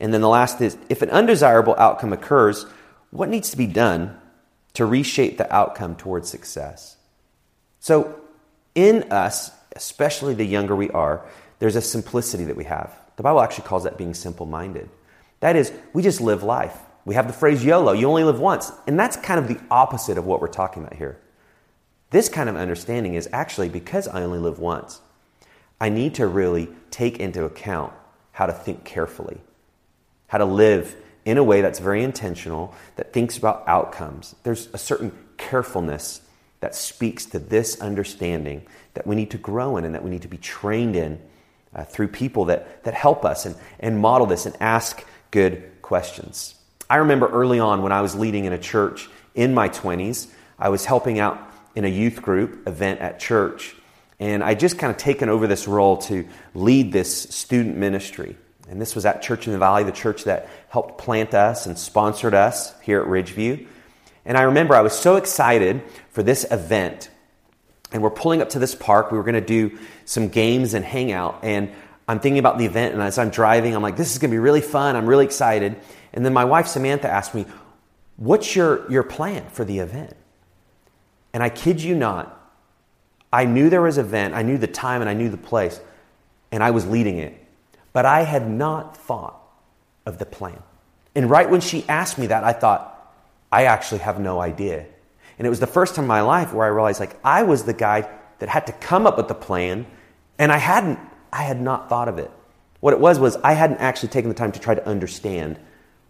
And 0.00 0.14
then 0.14 0.20
the 0.20 0.28
last 0.28 0.60
is 0.60 0.78
if 0.88 1.02
an 1.02 1.10
undesirable 1.10 1.74
outcome 1.78 2.12
occurs, 2.12 2.64
what 3.10 3.28
needs 3.28 3.50
to 3.50 3.56
be 3.56 3.66
done 3.66 4.16
to 4.74 4.86
reshape 4.86 5.36
the 5.36 5.52
outcome 5.52 5.96
towards 5.96 6.28
success? 6.28 6.96
So, 7.80 8.20
in 8.76 9.10
us, 9.10 9.50
especially 9.74 10.34
the 10.34 10.44
younger 10.44 10.76
we 10.76 10.90
are, 10.90 11.26
there's 11.58 11.74
a 11.74 11.82
simplicity 11.82 12.44
that 12.44 12.56
we 12.56 12.64
have. 12.64 12.96
The 13.16 13.24
Bible 13.24 13.40
actually 13.40 13.66
calls 13.66 13.82
that 13.82 13.98
being 13.98 14.14
simple 14.14 14.46
minded. 14.46 14.88
That 15.40 15.56
is, 15.56 15.72
we 15.92 16.02
just 16.02 16.20
live 16.20 16.44
life. 16.44 16.76
We 17.04 17.16
have 17.16 17.26
the 17.26 17.32
phrase 17.32 17.64
YOLO, 17.64 17.92
you 17.94 18.08
only 18.08 18.22
live 18.22 18.38
once. 18.38 18.70
And 18.86 19.00
that's 19.00 19.16
kind 19.16 19.40
of 19.40 19.48
the 19.48 19.60
opposite 19.72 20.18
of 20.18 20.26
what 20.26 20.40
we're 20.40 20.46
talking 20.46 20.84
about 20.84 20.94
here. 20.94 21.18
This 22.10 22.28
kind 22.28 22.48
of 22.48 22.54
understanding 22.54 23.14
is 23.14 23.28
actually 23.32 23.70
because 23.70 24.06
I 24.06 24.22
only 24.22 24.38
live 24.38 24.60
once, 24.60 25.00
I 25.80 25.88
need 25.88 26.14
to 26.14 26.28
really 26.28 26.68
take 26.92 27.18
into 27.18 27.44
account 27.44 27.92
how 28.38 28.46
to 28.46 28.52
think 28.52 28.84
carefully, 28.84 29.40
how 30.28 30.38
to 30.38 30.44
live 30.44 30.94
in 31.24 31.38
a 31.38 31.42
way 31.42 31.60
that's 31.60 31.80
very 31.80 32.04
intentional, 32.04 32.72
that 32.94 33.12
thinks 33.12 33.36
about 33.36 33.64
outcomes. 33.66 34.36
There's 34.44 34.68
a 34.72 34.78
certain 34.78 35.10
carefulness 35.38 36.20
that 36.60 36.76
speaks 36.76 37.26
to 37.26 37.40
this 37.40 37.80
understanding 37.80 38.64
that 38.94 39.08
we 39.08 39.16
need 39.16 39.32
to 39.32 39.38
grow 39.38 39.76
in 39.76 39.84
and 39.84 39.92
that 39.92 40.04
we 40.04 40.10
need 40.10 40.22
to 40.22 40.28
be 40.28 40.36
trained 40.36 40.94
in 40.94 41.20
uh, 41.74 41.82
through 41.82 42.06
people 42.06 42.44
that, 42.44 42.84
that 42.84 42.94
help 42.94 43.24
us 43.24 43.44
and, 43.44 43.56
and 43.80 43.98
model 43.98 44.28
this 44.28 44.46
and 44.46 44.54
ask 44.60 45.04
good 45.32 45.72
questions. 45.82 46.54
I 46.88 46.98
remember 46.98 47.26
early 47.26 47.58
on 47.58 47.82
when 47.82 47.90
I 47.90 48.02
was 48.02 48.14
leading 48.14 48.44
in 48.44 48.52
a 48.52 48.58
church 48.58 49.10
in 49.34 49.52
my 49.52 49.68
20s, 49.68 50.28
I 50.60 50.68
was 50.68 50.84
helping 50.84 51.18
out 51.18 51.40
in 51.74 51.84
a 51.84 51.88
youth 51.88 52.22
group 52.22 52.68
event 52.68 53.00
at 53.00 53.18
church. 53.18 53.74
And 54.20 54.42
I 54.42 54.54
just 54.54 54.78
kind 54.78 54.90
of 54.90 54.96
taken 54.96 55.28
over 55.28 55.46
this 55.46 55.68
role 55.68 55.98
to 55.98 56.28
lead 56.54 56.92
this 56.92 57.22
student 57.22 57.76
ministry. 57.76 58.36
And 58.68 58.80
this 58.80 58.94
was 58.94 59.06
at 59.06 59.22
Church 59.22 59.46
in 59.46 59.52
the 59.52 59.58
Valley, 59.58 59.84
the 59.84 59.92
church 59.92 60.24
that 60.24 60.48
helped 60.68 60.98
plant 60.98 61.34
us 61.34 61.66
and 61.66 61.78
sponsored 61.78 62.34
us 62.34 62.74
here 62.82 63.00
at 63.00 63.06
Ridgeview. 63.06 63.66
And 64.24 64.36
I 64.36 64.42
remember 64.42 64.74
I 64.74 64.82
was 64.82 64.92
so 64.92 65.16
excited 65.16 65.82
for 66.10 66.22
this 66.22 66.44
event. 66.50 67.10
And 67.92 68.02
we're 68.02 68.10
pulling 68.10 68.42
up 68.42 68.50
to 68.50 68.58
this 68.58 68.74
park. 68.74 69.10
We 69.10 69.16
were 69.16 69.24
going 69.24 69.34
to 69.34 69.40
do 69.40 69.78
some 70.04 70.28
games 70.28 70.74
and 70.74 70.84
hang 70.84 71.12
out. 71.12 71.40
And 71.42 71.72
I'm 72.06 72.20
thinking 72.20 72.38
about 72.38 72.58
the 72.58 72.66
event. 72.66 72.92
And 72.92 73.02
as 73.02 73.18
I'm 73.18 73.30
driving, 73.30 73.74
I'm 73.74 73.82
like, 73.82 73.96
this 73.96 74.12
is 74.12 74.18
going 74.18 74.30
to 74.30 74.34
be 74.34 74.38
really 74.38 74.60
fun. 74.60 74.96
I'm 74.96 75.06
really 75.06 75.24
excited. 75.24 75.76
And 76.12 76.24
then 76.24 76.34
my 76.34 76.44
wife, 76.44 76.66
Samantha, 76.66 77.08
asked 77.08 77.34
me, 77.34 77.46
What's 78.18 78.56
your, 78.56 78.90
your 78.90 79.04
plan 79.04 79.48
for 79.48 79.64
the 79.64 79.78
event? 79.78 80.14
And 81.32 81.40
I 81.40 81.50
kid 81.50 81.80
you 81.80 81.94
not, 81.94 82.37
I 83.32 83.44
knew 83.44 83.68
there 83.68 83.82
was 83.82 83.98
an 83.98 84.06
event, 84.06 84.34
I 84.34 84.42
knew 84.42 84.58
the 84.58 84.66
time, 84.66 85.00
and 85.00 85.10
I 85.10 85.14
knew 85.14 85.28
the 85.28 85.36
place, 85.36 85.80
and 86.50 86.62
I 86.62 86.70
was 86.70 86.86
leading 86.86 87.18
it. 87.18 87.34
But 87.92 88.06
I 88.06 88.22
had 88.22 88.48
not 88.48 88.96
thought 88.96 89.40
of 90.06 90.18
the 90.18 90.26
plan. 90.26 90.62
And 91.14 91.28
right 91.28 91.48
when 91.50 91.60
she 91.60 91.86
asked 91.88 92.18
me 92.18 92.28
that, 92.28 92.44
I 92.44 92.52
thought, 92.52 92.94
I 93.50 93.64
actually 93.64 93.98
have 93.98 94.20
no 94.20 94.40
idea. 94.40 94.86
And 95.38 95.46
it 95.46 95.50
was 95.50 95.60
the 95.60 95.66
first 95.66 95.94
time 95.94 96.04
in 96.04 96.08
my 96.08 96.20
life 96.20 96.52
where 96.52 96.66
I 96.66 96.70
realized 96.70 97.00
like 97.00 97.18
I 97.24 97.42
was 97.42 97.64
the 97.64 97.72
guy 97.72 98.08
that 98.38 98.48
had 98.48 98.66
to 98.66 98.72
come 98.72 99.06
up 99.06 99.16
with 99.16 99.28
the 99.28 99.34
plan 99.34 99.86
and 100.38 100.52
I 100.52 100.58
hadn't 100.58 100.98
I 101.32 101.42
had 101.42 101.60
not 101.60 101.88
thought 101.88 102.08
of 102.08 102.18
it. 102.18 102.30
What 102.80 102.92
it 102.92 103.00
was 103.00 103.18
was 103.18 103.36
I 103.36 103.52
hadn't 103.52 103.78
actually 103.78 104.08
taken 104.08 104.28
the 104.28 104.34
time 104.34 104.52
to 104.52 104.60
try 104.60 104.74
to 104.74 104.86
understand 104.86 105.58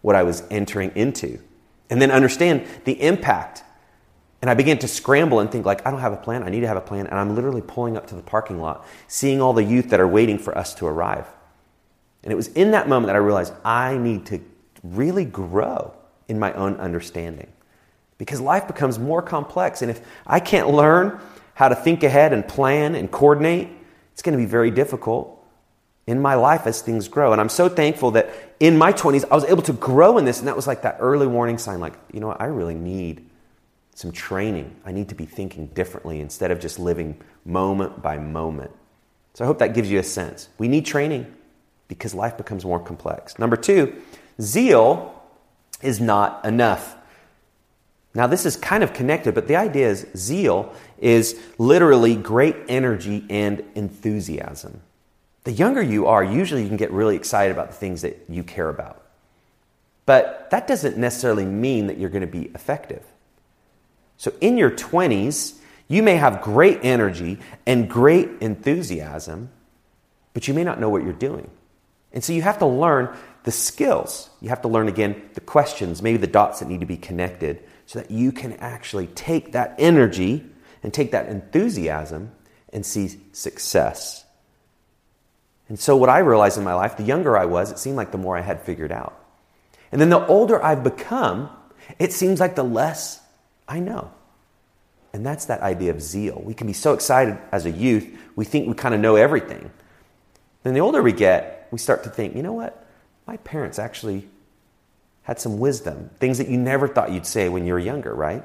what 0.01 0.15
I 0.15 0.23
was 0.23 0.43
entering 0.49 0.91
into 0.95 1.39
and 1.89 2.01
then 2.01 2.11
understand 2.11 2.65
the 2.85 3.01
impact. 3.01 3.63
And 4.41 4.49
I 4.49 4.53
began 4.53 4.77
to 4.79 4.87
scramble 4.87 5.39
and 5.39 5.51
think 5.51 5.65
like 5.65 5.85
I 5.85 5.91
don't 5.91 5.99
have 5.99 6.13
a 6.13 6.17
plan. 6.17 6.43
I 6.43 6.49
need 6.49 6.61
to 6.61 6.67
have 6.67 6.77
a 6.77 6.81
plan 6.81 7.07
and 7.07 7.19
I'm 7.19 7.35
literally 7.35 7.61
pulling 7.61 7.97
up 7.97 8.07
to 8.07 8.15
the 8.15 8.21
parking 8.21 8.61
lot, 8.61 8.85
seeing 9.07 9.41
all 9.41 9.53
the 9.53 9.63
youth 9.63 9.89
that 9.89 9.99
are 9.99 10.07
waiting 10.07 10.37
for 10.37 10.57
us 10.57 10.73
to 10.75 10.87
arrive. 10.87 11.27
And 12.23 12.31
it 12.31 12.35
was 12.35 12.47
in 12.49 12.71
that 12.71 12.87
moment 12.87 13.07
that 13.07 13.15
I 13.15 13.19
realized 13.19 13.53
I 13.63 13.97
need 13.97 14.25
to 14.27 14.41
really 14.83 15.25
grow 15.25 15.93
in 16.27 16.39
my 16.39 16.53
own 16.53 16.75
understanding. 16.75 17.51
Because 18.17 18.41
life 18.41 18.67
becomes 18.67 18.99
more 18.99 19.21
complex. 19.21 19.81
And 19.81 19.89
if 19.89 20.01
I 20.27 20.39
can't 20.39 20.69
learn 20.69 21.19
how 21.53 21.69
to 21.69 21.75
think 21.75 22.03
ahead 22.03 22.33
and 22.33 22.47
plan 22.47 22.95
and 22.95 23.09
coordinate, 23.09 23.69
it's 24.13 24.21
going 24.21 24.37
to 24.37 24.41
be 24.41 24.49
very 24.49 24.71
difficult 24.71 25.35
in 26.05 26.21
my 26.21 26.35
life 26.35 26.65
as 26.67 26.81
things 26.81 27.07
grow. 27.07 27.31
And 27.31 27.39
I'm 27.39 27.49
so 27.49 27.69
thankful 27.69 28.11
that 28.11 28.29
in 28.59 28.77
my 28.77 28.91
20s, 28.91 29.25
I 29.31 29.35
was 29.35 29.45
able 29.45 29.61
to 29.63 29.73
grow 29.73 30.17
in 30.17 30.25
this. 30.25 30.39
And 30.39 30.47
that 30.47 30.55
was 30.55 30.67
like 30.67 30.81
that 30.81 30.97
early 30.99 31.27
warning 31.27 31.57
sign 31.57 31.79
like, 31.79 31.93
you 32.11 32.19
know 32.19 32.27
what, 32.27 32.41
I 32.41 32.45
really 32.45 32.75
need 32.75 33.28
some 33.99 34.13
training. 34.13 34.73
I 34.85 34.93
need 34.93 35.09
to 35.09 35.15
be 35.15 35.25
thinking 35.25 35.67
differently 35.67 36.21
instead 36.21 36.51
of 36.51 36.61
just 36.61 36.79
living 36.79 37.19
moment 37.43 38.01
by 38.01 38.17
moment. 38.17 38.71
So 39.33 39.43
I 39.43 39.47
hope 39.47 39.59
that 39.59 39.73
gives 39.73 39.91
you 39.91 39.99
a 39.99 40.03
sense. 40.03 40.47
We 40.57 40.69
need 40.69 40.85
training 40.85 41.27
because 41.89 42.13
life 42.13 42.37
becomes 42.37 42.63
more 42.63 42.79
complex. 42.79 43.37
Number 43.37 43.57
two, 43.57 44.01
zeal 44.39 45.21
is 45.81 45.99
not 45.99 46.45
enough. 46.45 46.95
Now, 48.15 48.25
this 48.25 48.45
is 48.45 48.55
kind 48.55 48.85
of 48.85 48.93
connected, 48.93 49.35
but 49.35 49.49
the 49.49 49.57
idea 49.57 49.89
is 49.89 50.07
zeal 50.15 50.73
is 50.97 51.37
literally 51.57 52.15
great 52.15 52.55
energy 52.69 53.25
and 53.29 53.65
enthusiasm. 53.75 54.79
The 55.43 55.51
younger 55.51 55.81
you 55.81 56.07
are, 56.07 56.23
usually 56.23 56.61
you 56.61 56.69
can 56.69 56.77
get 56.77 56.91
really 56.91 57.17
excited 57.17 57.51
about 57.51 57.67
the 57.67 57.75
things 57.75 58.03
that 58.03 58.23
you 58.29 58.45
care 58.45 58.69
about. 58.69 59.03
But 60.05 60.47
that 60.51 60.67
doesn't 60.67 60.97
necessarily 60.97 61.43
mean 61.43 61.87
that 61.87 61.97
you're 61.97 62.09
going 62.09 62.21
to 62.21 62.27
be 62.27 62.43
effective. 62.55 63.03
So, 64.19 64.33
in 64.41 64.57
your 64.57 64.69
20s, 64.69 65.53
you 65.87 66.03
may 66.03 66.17
have 66.17 66.41
great 66.41 66.81
energy 66.83 67.39
and 67.65 67.89
great 67.89 68.29
enthusiasm, 68.41 69.49
but 70.33 70.45
you 70.45 70.53
may 70.53 70.65
not 70.65 70.77
know 70.77 70.89
what 70.89 71.03
you're 71.03 71.13
doing. 71.13 71.49
And 72.11 72.21
so, 72.21 72.33
you 72.33 72.41
have 72.41 72.59
to 72.59 72.65
learn 72.65 73.15
the 73.43 73.51
skills. 73.51 74.29
You 74.41 74.49
have 74.49 74.61
to 74.63 74.67
learn 74.67 74.89
again 74.89 75.29
the 75.35 75.41
questions, 75.41 76.01
maybe 76.01 76.17
the 76.17 76.27
dots 76.27 76.59
that 76.59 76.67
need 76.67 76.81
to 76.81 76.85
be 76.85 76.97
connected, 76.97 77.63
so 77.85 77.99
that 77.99 78.11
you 78.11 78.33
can 78.33 78.53
actually 78.55 79.07
take 79.07 79.53
that 79.53 79.75
energy 79.79 80.45
and 80.83 80.93
take 80.93 81.11
that 81.11 81.29
enthusiasm 81.29 82.33
and 82.73 82.85
see 82.85 83.21
success. 83.31 84.25
And 85.69 85.79
so, 85.79 85.95
what 85.95 86.09
I 86.09 86.19
realized 86.19 86.57
in 86.57 86.65
my 86.65 86.73
life, 86.73 86.97
the 86.97 87.03
younger 87.03 87.37
I 87.37 87.45
was, 87.45 87.71
it 87.71 87.79
seemed 87.79 87.95
like 87.95 88.11
the 88.11 88.17
more 88.17 88.35
I 88.35 88.41
had 88.41 88.63
figured 88.63 88.91
out. 88.91 89.17
And 89.93 90.01
then 90.01 90.09
the 90.09 90.27
older 90.27 90.61
I've 90.61 90.83
become, 90.83 91.49
it 91.99 92.11
seems 92.11 92.41
like 92.41 92.55
the 92.55 92.63
less 92.63 93.21
I 93.69 93.79
know. 93.79 94.11
And 95.13 95.25
that's 95.25 95.45
that 95.45 95.61
idea 95.61 95.91
of 95.91 96.01
zeal. 96.01 96.41
We 96.43 96.53
can 96.53 96.67
be 96.67 96.73
so 96.73 96.93
excited 96.93 97.37
as 97.51 97.65
a 97.65 97.71
youth, 97.71 98.05
we 98.35 98.43
think 98.43 98.67
we 98.67 98.73
kind 98.73 98.93
of 98.93 98.99
know 98.99 99.15
everything. 99.15 99.71
Then 100.63 100.73
the 100.73 100.81
older 100.81 101.01
we 101.01 101.13
get, 101.13 101.69
we 101.71 101.77
start 101.77 102.03
to 102.03 102.09
think, 102.09 102.35
you 102.35 102.43
know 102.43 102.51
what? 102.51 102.85
my 103.29 103.37
parents 103.37 103.77
actually 103.77 104.27
had 105.21 105.39
some 105.39 105.59
wisdom, 105.59 106.09
things 106.17 106.39
that 106.39 106.47
you 106.47 106.57
never 106.57 106.87
thought 106.87 107.11
you'd 107.11 107.27
say 107.27 107.47
when 107.47 107.63
you 107.63 107.73
were 107.73 107.79
younger, 107.79 108.11
right? 108.11 108.43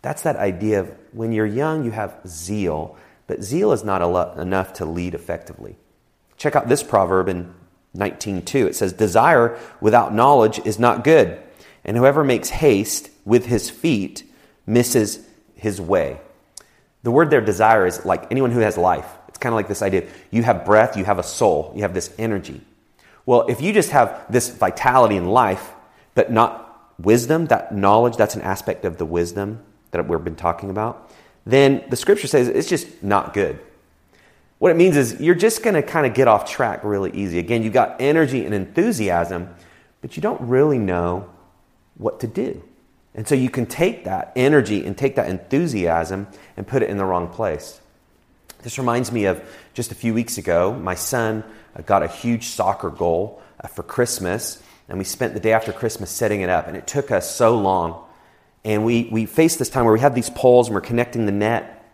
That's 0.00 0.22
that 0.22 0.36
idea 0.36 0.80
of 0.80 0.94
when 1.12 1.30
you're 1.32 1.44
young, 1.44 1.84
you 1.84 1.90
have 1.90 2.18
zeal, 2.26 2.96
but 3.26 3.42
zeal 3.42 3.70
is 3.70 3.84
not 3.84 4.00
enough 4.38 4.72
to 4.74 4.86
lead 4.86 5.12
effectively. 5.12 5.76
Check 6.38 6.56
out 6.56 6.70
this 6.70 6.82
proverb 6.82 7.28
in 7.28 7.52
19:2. 7.94 8.66
It 8.66 8.76
says, 8.76 8.94
"Desire 8.94 9.58
without 9.82 10.14
knowledge 10.14 10.58
is 10.64 10.78
not 10.78 11.04
good, 11.04 11.38
and 11.84 11.94
whoever 11.94 12.24
makes 12.24 12.48
haste 12.48 13.10
with 13.24 13.46
his 13.46 13.70
feet 13.70 14.24
misses 14.66 15.20
his 15.54 15.80
way." 15.80 16.20
The 17.02 17.10
word 17.10 17.30
there, 17.30 17.40
desire, 17.40 17.86
is 17.86 18.04
like 18.04 18.30
anyone 18.30 18.50
who 18.52 18.60
has 18.60 18.76
life. 18.78 19.06
It's 19.28 19.38
kind 19.38 19.52
of 19.52 19.56
like 19.56 19.68
this 19.68 19.82
idea 19.82 20.04
you 20.30 20.42
have 20.42 20.64
breath, 20.64 20.96
you 20.96 21.04
have 21.04 21.18
a 21.18 21.22
soul, 21.22 21.72
you 21.74 21.82
have 21.82 21.94
this 21.94 22.10
energy. 22.18 22.60
Well, 23.26 23.46
if 23.48 23.60
you 23.60 23.72
just 23.72 23.90
have 23.90 24.24
this 24.30 24.50
vitality 24.50 25.16
in 25.16 25.26
life, 25.26 25.72
but 26.14 26.30
not 26.30 26.92
wisdom, 26.98 27.46
that 27.46 27.74
knowledge, 27.74 28.16
that's 28.16 28.34
an 28.34 28.42
aspect 28.42 28.84
of 28.84 28.98
the 28.98 29.06
wisdom 29.06 29.60
that 29.90 30.08
we've 30.08 30.24
been 30.24 30.36
talking 30.36 30.70
about, 30.70 31.10
then 31.44 31.82
the 31.88 31.96
scripture 31.96 32.26
says 32.26 32.48
it's 32.48 32.68
just 32.68 33.02
not 33.02 33.34
good. 33.34 33.58
What 34.58 34.70
it 34.70 34.76
means 34.76 34.96
is 34.96 35.20
you're 35.20 35.34
just 35.34 35.62
going 35.64 35.74
to 35.74 35.82
kind 35.82 36.06
of 36.06 36.14
get 36.14 36.28
off 36.28 36.48
track 36.48 36.84
really 36.84 37.10
easy. 37.12 37.38
Again, 37.40 37.64
you've 37.64 37.72
got 37.72 38.00
energy 38.00 38.44
and 38.44 38.54
enthusiasm, 38.54 39.52
but 40.00 40.16
you 40.16 40.22
don't 40.22 40.40
really 40.40 40.78
know 40.78 41.28
what 41.96 42.20
to 42.20 42.28
do. 42.28 42.62
And 43.14 43.28
so 43.28 43.34
you 43.34 43.50
can 43.50 43.66
take 43.66 44.04
that 44.04 44.32
energy 44.36 44.86
and 44.86 44.96
take 44.96 45.16
that 45.16 45.28
enthusiasm 45.28 46.28
and 46.56 46.66
put 46.66 46.82
it 46.82 46.88
in 46.88 46.96
the 46.96 47.04
wrong 47.04 47.28
place. 47.28 47.80
This 48.62 48.78
reminds 48.78 49.12
me 49.12 49.24
of 49.24 49.42
just 49.74 49.92
a 49.92 49.94
few 49.94 50.14
weeks 50.14 50.38
ago, 50.38 50.72
my 50.72 50.94
son 50.94 51.44
got 51.84 52.02
a 52.02 52.08
huge 52.08 52.46
soccer 52.46 52.90
goal 52.90 53.42
uh, 53.60 53.68
for 53.68 53.82
Christmas, 53.82 54.62
and 54.88 54.98
we 54.98 55.04
spent 55.04 55.34
the 55.34 55.40
day 55.40 55.52
after 55.52 55.72
Christmas 55.72 56.10
setting 56.10 56.40
it 56.42 56.48
up, 56.48 56.68
and 56.68 56.76
it 56.76 56.86
took 56.86 57.10
us 57.10 57.34
so 57.34 57.58
long. 57.58 58.04
And 58.64 58.84
we, 58.84 59.08
we 59.10 59.26
faced 59.26 59.58
this 59.58 59.68
time 59.68 59.84
where 59.84 59.94
we 59.94 60.00
had 60.00 60.14
these 60.14 60.30
poles 60.30 60.68
and 60.68 60.74
we're 60.74 60.80
connecting 60.80 61.26
the 61.26 61.32
net, 61.32 61.84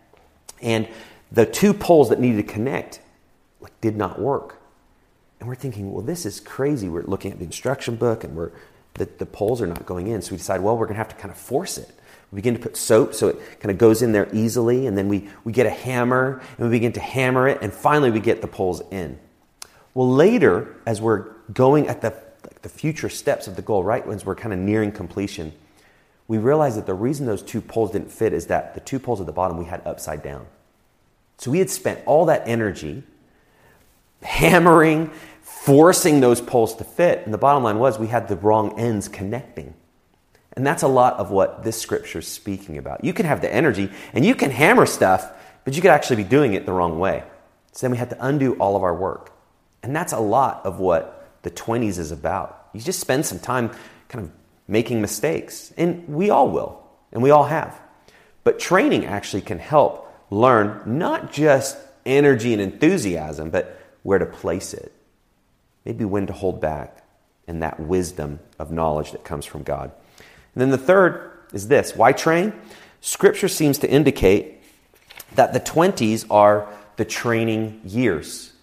and 0.61 0.87
the 1.31 1.45
two 1.45 1.73
poles 1.73 2.09
that 2.09 2.19
needed 2.19 2.47
to 2.47 2.53
connect 2.53 3.01
like, 3.61 3.79
did 3.81 3.95
not 3.95 4.19
work. 4.19 4.61
And 5.39 5.47
we're 5.47 5.55
thinking, 5.55 5.91
well, 5.91 6.03
this 6.03 6.25
is 6.25 6.39
crazy. 6.39 6.89
We're 6.89 7.03
looking 7.03 7.31
at 7.31 7.39
the 7.39 7.45
instruction 7.45 7.95
book, 7.95 8.23
and 8.23 8.35
we're, 8.35 8.51
the, 8.99 9.09
the 9.17 9.25
poles 9.25 9.61
are 9.61 9.67
not 9.67 9.85
going 9.85 10.07
in. 10.07 10.21
So 10.21 10.31
we 10.31 10.37
decide, 10.37 10.61
well, 10.61 10.77
we're 10.77 10.85
going 10.85 10.95
to 10.95 10.99
have 10.99 11.09
to 11.09 11.15
kind 11.15 11.31
of 11.31 11.37
force 11.37 11.77
it. 11.77 11.89
We 12.31 12.35
begin 12.35 12.53
to 12.53 12.59
put 12.59 12.77
soap 12.77 13.15
so 13.15 13.29
it 13.29 13.59
kind 13.59 13.71
of 13.71 13.79
goes 13.79 14.03
in 14.03 14.11
there 14.11 14.29
easily, 14.33 14.85
and 14.85 14.95
then 14.95 15.07
we, 15.07 15.29
we 15.43 15.51
get 15.51 15.65
a 15.65 15.71
hammer 15.71 16.41
and 16.57 16.69
we 16.69 16.77
begin 16.77 16.91
to 16.93 16.99
hammer 16.99 17.47
it, 17.47 17.59
and 17.63 17.73
finally 17.73 18.11
we 18.11 18.19
get 18.19 18.41
the 18.41 18.47
poles 18.47 18.83
in. 18.91 19.17
Well, 19.95 20.11
later, 20.11 20.75
as 20.85 21.01
we're 21.01 21.31
going 21.51 21.87
at 21.87 22.01
the, 22.01 22.13
the 22.61 22.69
future 22.69 23.09
steps 23.09 23.47
of 23.47 23.55
the 23.55 23.63
goal, 23.63 23.83
right, 23.83 24.05
as 24.07 24.25
we're 24.25 24.35
kind 24.35 24.53
of 24.53 24.59
nearing 24.59 24.91
completion, 24.91 25.53
we 26.27 26.37
realized 26.37 26.77
that 26.77 26.85
the 26.85 26.93
reason 26.93 27.25
those 27.25 27.41
two 27.41 27.61
poles 27.61 27.91
didn't 27.91 28.11
fit 28.11 28.33
is 28.33 28.45
that 28.47 28.75
the 28.75 28.81
two 28.81 28.99
poles 28.99 29.19
at 29.19 29.25
the 29.25 29.31
bottom 29.31 29.57
we 29.57 29.65
had 29.65 29.81
upside 29.85 30.21
down. 30.21 30.45
So 31.39 31.49
we 31.49 31.57
had 31.57 31.71
spent 31.71 32.01
all 32.05 32.25
that 32.25 32.47
energy 32.47 33.01
hammering, 34.21 35.09
forcing 35.69 36.19
those 36.19 36.41
poles 36.41 36.73
to 36.77 36.83
fit, 36.83 37.21
and 37.25 37.31
the 37.31 37.37
bottom 37.37 37.61
line 37.61 37.77
was 37.77 37.99
we 37.99 38.07
had 38.07 38.27
the 38.27 38.35
wrong 38.35 38.79
ends 38.79 39.07
connecting. 39.07 39.75
And 40.53 40.65
that's 40.65 40.81
a 40.81 40.87
lot 40.87 41.17
of 41.19 41.29
what 41.29 41.63
this 41.63 41.79
scripture 41.79 42.17
is 42.17 42.27
speaking 42.27 42.79
about. 42.79 43.05
You 43.05 43.13
can 43.13 43.27
have 43.27 43.41
the 43.41 43.53
energy 43.53 43.91
and 44.11 44.25
you 44.25 44.33
can 44.33 44.49
hammer 44.49 44.87
stuff, 44.87 45.31
but 45.63 45.75
you 45.75 45.83
could 45.83 45.91
actually 45.91 46.23
be 46.23 46.27
doing 46.27 46.53
it 46.53 46.65
the 46.65 46.73
wrong 46.73 46.97
way. 46.97 47.23
So 47.71 47.85
then 47.85 47.91
we 47.91 47.97
had 47.97 48.09
to 48.09 48.25
undo 48.25 48.55
all 48.55 48.75
of 48.75 48.81
our 48.81 48.95
work. 48.95 49.31
And 49.83 49.95
that's 49.95 50.11
a 50.11 50.19
lot 50.19 50.65
of 50.65 50.79
what 50.79 51.29
the 51.43 51.51
20s 51.51 51.99
is 51.99 52.09
about. 52.09 52.69
You 52.73 52.81
just 52.81 52.99
spend 52.99 53.27
some 53.27 53.37
time 53.37 53.69
kind 54.07 54.25
of 54.25 54.31
making 54.67 55.01
mistakes. 55.01 55.71
And 55.77 56.07
we 56.07 56.31
all 56.31 56.49
will, 56.49 56.83
and 57.11 57.21
we 57.21 57.29
all 57.29 57.45
have. 57.45 57.79
But 58.43 58.57
training 58.57 59.05
actually 59.05 59.41
can 59.41 59.59
help 59.59 60.11
learn 60.31 60.81
not 60.97 61.31
just 61.31 61.77
energy 62.07 62.53
and 62.53 62.61
enthusiasm, 62.61 63.51
but 63.51 63.79
where 64.01 64.17
to 64.17 64.25
place 64.25 64.73
it. 64.73 64.93
Maybe 65.89 66.05
when 66.05 66.27
to 66.27 66.33
hold 66.33 66.61
back 66.61 67.01
and 67.47 67.63
that 67.63 67.79
wisdom 67.79 68.39
of 68.59 68.69
knowledge 68.69 69.11
that 69.11 69.23
comes 69.23 69.43
from 69.43 69.63
God. 69.63 69.91
And 70.53 70.61
then 70.61 70.69
the 70.69 70.77
third 70.77 71.31
is 71.51 71.67
this 71.67 71.95
why 71.95 72.11
train? 72.11 72.53
Scripture 73.01 73.47
seems 73.47 73.79
to 73.79 73.89
indicate 73.89 74.61
that 75.33 75.51
the 75.51 75.59
20s 75.59 76.27
are 76.29 76.69
the 76.97 77.05
training 77.05 77.81
years. 77.83 78.53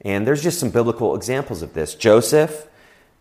And 0.00 0.26
there's 0.26 0.42
just 0.42 0.58
some 0.58 0.70
biblical 0.70 1.14
examples 1.14 1.60
of 1.60 1.74
this. 1.74 1.94
Joseph, 1.94 2.66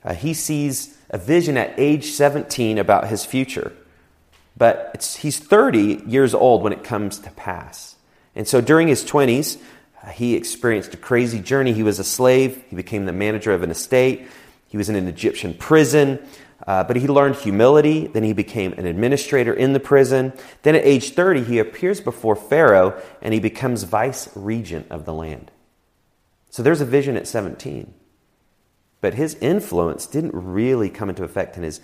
uh, 0.05 0.13
he 0.13 0.33
sees 0.33 0.97
a 1.09 1.17
vision 1.17 1.57
at 1.57 1.77
age 1.77 2.11
17 2.11 2.77
about 2.77 3.09
his 3.09 3.25
future, 3.25 3.73
but 4.55 5.17
he's 5.19 5.39
30 5.39 6.03
years 6.07 6.33
old 6.33 6.63
when 6.63 6.71
it 6.71 6.85
comes 6.85 7.19
to 7.19 7.31
pass. 7.31 7.97
And 8.33 8.47
so 8.47 8.61
during 8.61 8.87
his 8.87 9.03
20s, 9.03 9.57
uh, 9.57 9.59
he 10.09 10.35
experienced 10.35 10.93
a 10.93 10.97
crazy 10.97 11.39
journey. 11.39 11.73
He 11.73 11.83
was 11.83 11.99
a 11.99 12.03
slave, 12.03 12.63
he 12.69 12.75
became 12.75 13.05
the 13.05 13.13
manager 13.13 13.53
of 13.53 13.63
an 13.63 13.71
estate, 13.71 14.27
he 14.67 14.77
was 14.77 14.89
in 14.89 14.95
an 14.95 15.07
Egyptian 15.07 15.53
prison. 15.53 16.19
Uh, 16.65 16.83
but 16.83 16.95
he 16.95 17.07
learned 17.07 17.35
humility. 17.35 18.07
Then 18.07 18.23
he 18.23 18.33
became 18.33 18.73
an 18.73 18.85
administrator 18.85 19.53
in 19.53 19.73
the 19.73 19.79
prison. 19.79 20.33
Then 20.63 20.75
at 20.75 20.85
age 20.85 21.11
30, 21.11 21.43
he 21.43 21.59
appears 21.59 21.99
before 22.01 22.35
Pharaoh 22.35 22.99
and 23.21 23.33
he 23.33 23.39
becomes 23.39 23.83
vice 23.83 24.29
regent 24.35 24.87
of 24.89 25.05
the 25.05 25.13
land. 25.13 25.51
So 26.49 26.63
there's 26.63 26.81
a 26.81 26.85
vision 26.85 27.17
at 27.17 27.27
17. 27.27 27.93
But 29.01 29.15
his 29.15 29.35
influence 29.35 30.07
didn't 30.07 30.33
really 30.33 30.89
come 30.89 31.09
into 31.09 31.23
effect 31.23 31.57
in 31.57 31.63
his 31.63 31.81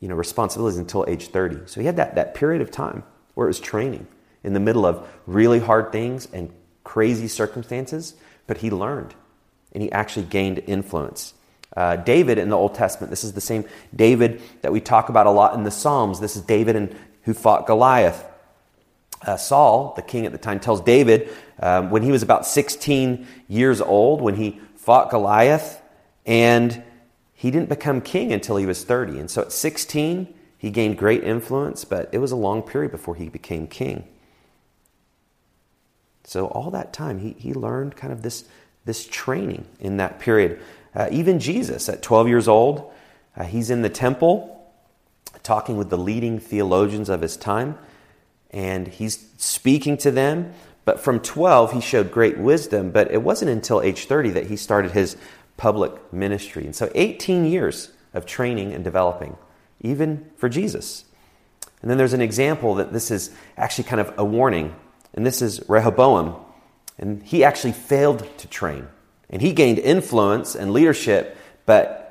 you 0.00 0.08
know, 0.08 0.16
responsibilities 0.16 0.78
until 0.78 1.04
age 1.06 1.28
30. 1.28 1.66
So 1.66 1.80
he 1.80 1.86
had 1.86 1.96
that, 1.96 2.16
that 2.16 2.34
period 2.34 2.62
of 2.62 2.70
time 2.70 3.04
where 3.34 3.46
it 3.46 3.50
was 3.50 3.60
training 3.60 4.06
in 4.42 4.54
the 4.54 4.60
middle 4.60 4.84
of 4.84 5.06
really 5.26 5.60
hard 5.60 5.92
things 5.92 6.26
and 6.32 6.52
crazy 6.84 7.28
circumstances, 7.28 8.14
but 8.46 8.58
he 8.58 8.70
learned 8.70 9.14
and 9.72 9.82
he 9.82 9.90
actually 9.92 10.26
gained 10.26 10.62
influence. 10.66 11.34
Uh, 11.76 11.96
David 11.96 12.38
in 12.38 12.50
the 12.50 12.56
Old 12.56 12.74
Testament, 12.74 13.10
this 13.10 13.24
is 13.24 13.32
the 13.32 13.40
same 13.40 13.64
David 13.94 14.42
that 14.60 14.72
we 14.72 14.80
talk 14.80 15.08
about 15.08 15.26
a 15.26 15.30
lot 15.30 15.54
in 15.54 15.64
the 15.64 15.70
Psalms. 15.70 16.20
This 16.20 16.36
is 16.36 16.42
David 16.42 16.76
in, 16.76 16.96
who 17.22 17.32
fought 17.32 17.66
Goliath. 17.66 18.26
Uh, 19.22 19.36
Saul, 19.36 19.94
the 19.96 20.02
king 20.02 20.26
at 20.26 20.32
the 20.32 20.38
time, 20.38 20.60
tells 20.60 20.80
David 20.80 21.30
um, 21.60 21.90
when 21.90 22.02
he 22.02 22.10
was 22.10 22.22
about 22.22 22.44
16 22.44 23.26
years 23.48 23.80
old, 23.80 24.20
when 24.20 24.34
he 24.34 24.60
fought 24.76 25.10
Goliath, 25.10 25.80
and 26.26 26.82
he 27.32 27.50
didn't 27.50 27.68
become 27.68 28.00
king 28.00 28.32
until 28.32 28.56
he 28.56 28.66
was 28.66 28.84
30. 28.84 29.20
And 29.20 29.30
so 29.30 29.42
at 29.42 29.52
16, 29.52 30.34
he 30.58 30.70
gained 30.70 30.98
great 30.98 31.24
influence, 31.24 31.84
but 31.84 32.10
it 32.12 32.18
was 32.18 32.32
a 32.32 32.36
long 32.36 32.62
period 32.62 32.92
before 32.92 33.14
he 33.14 33.28
became 33.28 33.66
king. 33.66 34.06
So 36.32 36.46
all 36.46 36.70
that 36.70 36.94
time, 36.94 37.18
he, 37.18 37.36
he 37.38 37.52
learned 37.52 37.94
kind 37.94 38.10
of 38.10 38.22
this, 38.22 38.46
this 38.86 39.06
training 39.06 39.66
in 39.80 39.98
that 39.98 40.18
period. 40.18 40.62
Uh, 40.94 41.08
even 41.10 41.38
Jesus, 41.38 41.90
at 41.90 42.00
12 42.00 42.26
years 42.26 42.48
old, 42.48 42.90
uh, 43.36 43.44
he's 43.44 43.68
in 43.68 43.82
the 43.82 43.90
temple 43.90 44.66
talking 45.42 45.76
with 45.76 45.90
the 45.90 45.98
leading 45.98 46.38
theologians 46.38 47.10
of 47.10 47.20
his 47.20 47.36
time, 47.36 47.78
and 48.50 48.88
he's 48.88 49.26
speaking 49.36 49.98
to 49.98 50.10
them. 50.10 50.54
But 50.86 51.00
from 51.00 51.20
12, 51.20 51.72
he 51.72 51.80
showed 51.82 52.10
great 52.10 52.38
wisdom, 52.38 52.92
but 52.92 53.10
it 53.10 53.22
wasn't 53.22 53.50
until 53.50 53.82
age 53.82 54.06
30 54.06 54.30
that 54.30 54.46
he 54.46 54.56
started 54.56 54.92
his 54.92 55.18
public 55.58 56.14
ministry. 56.14 56.64
And 56.64 56.74
so 56.74 56.90
18 56.94 57.44
years 57.44 57.92
of 58.14 58.24
training 58.24 58.72
and 58.72 58.82
developing, 58.82 59.36
even 59.82 60.30
for 60.36 60.48
Jesus. 60.48 61.04
And 61.82 61.90
then 61.90 61.98
there's 61.98 62.14
an 62.14 62.22
example 62.22 62.76
that 62.76 62.90
this 62.90 63.10
is 63.10 63.32
actually 63.58 63.84
kind 63.84 64.00
of 64.00 64.14
a 64.16 64.24
warning, 64.24 64.74
and 65.14 65.26
this 65.26 65.42
is 65.42 65.62
Rehoboam. 65.68 66.36
And 66.98 67.22
he 67.22 67.44
actually 67.44 67.72
failed 67.72 68.26
to 68.38 68.48
train. 68.48 68.88
And 69.30 69.40
he 69.40 69.52
gained 69.52 69.78
influence 69.78 70.54
and 70.54 70.72
leadership, 70.72 71.36
but 71.66 72.02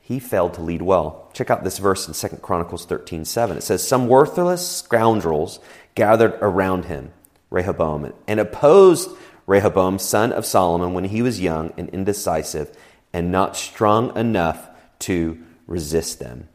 he 0.00 0.18
failed 0.18 0.54
to 0.54 0.62
lead 0.62 0.82
well. 0.82 1.30
Check 1.34 1.50
out 1.50 1.62
this 1.62 1.78
verse 1.78 2.08
in 2.08 2.14
2 2.14 2.36
Chronicles 2.38 2.86
13 2.86 3.24
7. 3.24 3.58
It 3.58 3.62
says, 3.62 3.86
Some 3.86 4.08
worthless 4.08 4.66
scoundrels 4.66 5.60
gathered 5.94 6.34
around 6.40 6.86
him, 6.86 7.12
Rehoboam, 7.50 8.12
and 8.26 8.40
opposed 8.40 9.10
Rehoboam, 9.46 9.98
son 9.98 10.32
of 10.32 10.46
Solomon, 10.46 10.94
when 10.94 11.04
he 11.04 11.22
was 11.22 11.40
young 11.40 11.72
and 11.76 11.88
indecisive 11.90 12.76
and 13.12 13.30
not 13.30 13.56
strong 13.56 14.16
enough 14.16 14.68
to 15.00 15.38
resist 15.66 16.18
them. 16.18 16.48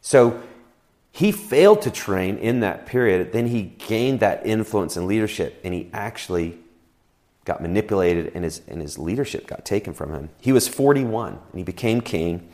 So 0.00 0.40
he 1.18 1.32
failed 1.32 1.82
to 1.82 1.90
train 1.90 2.38
in 2.38 2.60
that 2.60 2.86
period. 2.86 3.32
Then 3.32 3.48
he 3.48 3.62
gained 3.62 4.20
that 4.20 4.46
influence 4.46 4.96
and 4.96 5.08
leadership, 5.08 5.60
and 5.64 5.74
he 5.74 5.90
actually 5.92 6.56
got 7.44 7.60
manipulated 7.60 8.30
and 8.36 8.44
his, 8.44 8.62
and 8.68 8.80
his 8.80 9.00
leadership 9.00 9.48
got 9.48 9.64
taken 9.64 9.94
from 9.94 10.12
him. 10.12 10.28
He 10.40 10.52
was 10.52 10.68
41 10.68 11.32
and 11.32 11.40
he 11.58 11.64
became 11.64 12.02
king, 12.02 12.48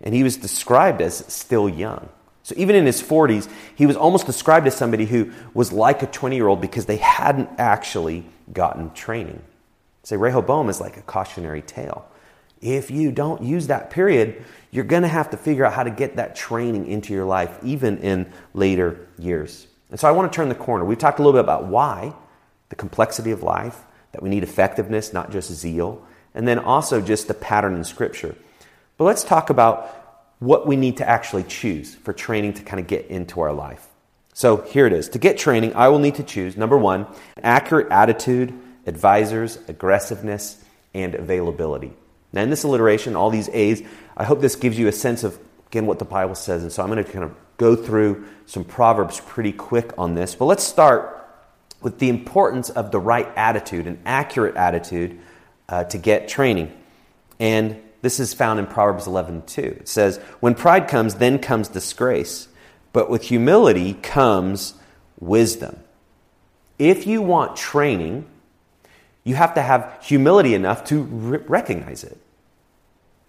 and 0.00 0.14
he 0.14 0.22
was 0.22 0.36
described 0.36 1.02
as 1.02 1.24
still 1.26 1.68
young. 1.68 2.08
So 2.44 2.54
even 2.56 2.76
in 2.76 2.86
his 2.86 3.02
40s, 3.02 3.50
he 3.74 3.84
was 3.84 3.96
almost 3.96 4.26
described 4.26 4.68
as 4.68 4.76
somebody 4.76 5.06
who 5.06 5.32
was 5.52 5.72
like 5.72 6.04
a 6.04 6.06
20 6.06 6.36
year 6.36 6.46
old 6.46 6.60
because 6.60 6.86
they 6.86 6.98
hadn't 6.98 7.50
actually 7.58 8.24
gotten 8.52 8.92
training. 8.92 9.42
Say, 10.04 10.16
Rehoboam 10.16 10.68
is 10.68 10.80
like 10.80 10.98
a 10.98 11.02
cautionary 11.02 11.62
tale. 11.62 12.06
If 12.64 12.90
you 12.90 13.12
don't 13.12 13.42
use 13.42 13.66
that 13.66 13.90
period, 13.90 14.42
you're 14.70 14.84
going 14.84 15.02
to 15.02 15.08
have 15.08 15.30
to 15.30 15.36
figure 15.36 15.66
out 15.66 15.74
how 15.74 15.82
to 15.82 15.90
get 15.90 16.16
that 16.16 16.34
training 16.34 16.88
into 16.88 17.12
your 17.12 17.26
life, 17.26 17.58
even 17.62 17.98
in 17.98 18.32
later 18.54 19.06
years. 19.18 19.66
And 19.90 20.00
so 20.00 20.08
I 20.08 20.12
want 20.12 20.32
to 20.32 20.34
turn 20.34 20.48
the 20.48 20.54
corner. 20.54 20.82
We've 20.82 20.96
talked 20.96 21.18
a 21.18 21.22
little 21.22 21.38
bit 21.38 21.44
about 21.44 21.66
why, 21.66 22.14
the 22.70 22.76
complexity 22.76 23.32
of 23.32 23.42
life, 23.42 23.84
that 24.12 24.22
we 24.22 24.30
need 24.30 24.42
effectiveness, 24.42 25.12
not 25.12 25.30
just 25.30 25.52
zeal, 25.52 26.04
and 26.34 26.48
then 26.48 26.58
also 26.58 27.02
just 27.02 27.28
the 27.28 27.34
pattern 27.34 27.74
in 27.74 27.84
Scripture. 27.84 28.34
But 28.96 29.04
let's 29.04 29.24
talk 29.24 29.50
about 29.50 30.32
what 30.38 30.66
we 30.66 30.74
need 30.74 30.96
to 30.96 31.08
actually 31.08 31.44
choose 31.44 31.94
for 31.94 32.14
training 32.14 32.54
to 32.54 32.62
kind 32.62 32.80
of 32.80 32.86
get 32.86 33.08
into 33.08 33.42
our 33.42 33.52
life. 33.52 33.86
So 34.32 34.62
here 34.62 34.86
it 34.86 34.94
is. 34.94 35.10
To 35.10 35.18
get 35.18 35.36
training, 35.36 35.74
I 35.74 35.88
will 35.88 35.98
need 35.98 36.14
to 36.14 36.22
choose 36.22 36.56
number 36.56 36.78
one, 36.78 37.06
accurate 37.42 37.92
attitude, 37.92 38.54
advisors, 38.86 39.58
aggressiveness, 39.68 40.64
and 40.94 41.14
availability. 41.14 41.92
Now, 42.34 42.42
in 42.42 42.50
this 42.50 42.64
alliteration, 42.64 43.14
all 43.14 43.30
these 43.30 43.48
A's, 43.50 43.86
I 44.16 44.24
hope 44.24 44.40
this 44.40 44.56
gives 44.56 44.76
you 44.76 44.88
a 44.88 44.92
sense 44.92 45.22
of, 45.22 45.38
again, 45.68 45.86
what 45.86 46.00
the 46.00 46.04
Bible 46.04 46.34
says. 46.34 46.64
And 46.64 46.72
so 46.72 46.82
I'm 46.82 46.90
going 46.90 47.02
to 47.02 47.10
kind 47.10 47.24
of 47.24 47.32
go 47.58 47.76
through 47.76 48.26
some 48.46 48.64
Proverbs 48.64 49.20
pretty 49.20 49.52
quick 49.52 49.92
on 49.96 50.16
this. 50.16 50.34
But 50.34 50.46
let's 50.46 50.64
start 50.64 51.24
with 51.80 52.00
the 52.00 52.08
importance 52.08 52.70
of 52.70 52.90
the 52.90 52.98
right 52.98 53.28
attitude, 53.36 53.86
an 53.86 54.00
accurate 54.04 54.56
attitude 54.56 55.20
uh, 55.68 55.84
to 55.84 55.96
get 55.96 56.26
training. 56.26 56.72
And 57.38 57.80
this 58.02 58.18
is 58.18 58.34
found 58.34 58.58
in 58.58 58.66
Proverbs 58.66 59.06
11 59.06 59.42
2. 59.46 59.62
It 59.62 59.88
says, 59.88 60.18
When 60.40 60.56
pride 60.56 60.88
comes, 60.88 61.14
then 61.14 61.38
comes 61.38 61.68
disgrace, 61.68 62.48
but 62.92 63.08
with 63.08 63.22
humility 63.22 63.94
comes 63.94 64.74
wisdom. 65.20 65.78
If 66.80 67.06
you 67.06 67.22
want 67.22 67.56
training, 67.56 68.26
you 69.22 69.36
have 69.36 69.54
to 69.54 69.62
have 69.62 69.98
humility 70.02 70.54
enough 70.54 70.82
to 70.86 71.02
re- 71.02 71.38
recognize 71.46 72.02
it. 72.02 72.18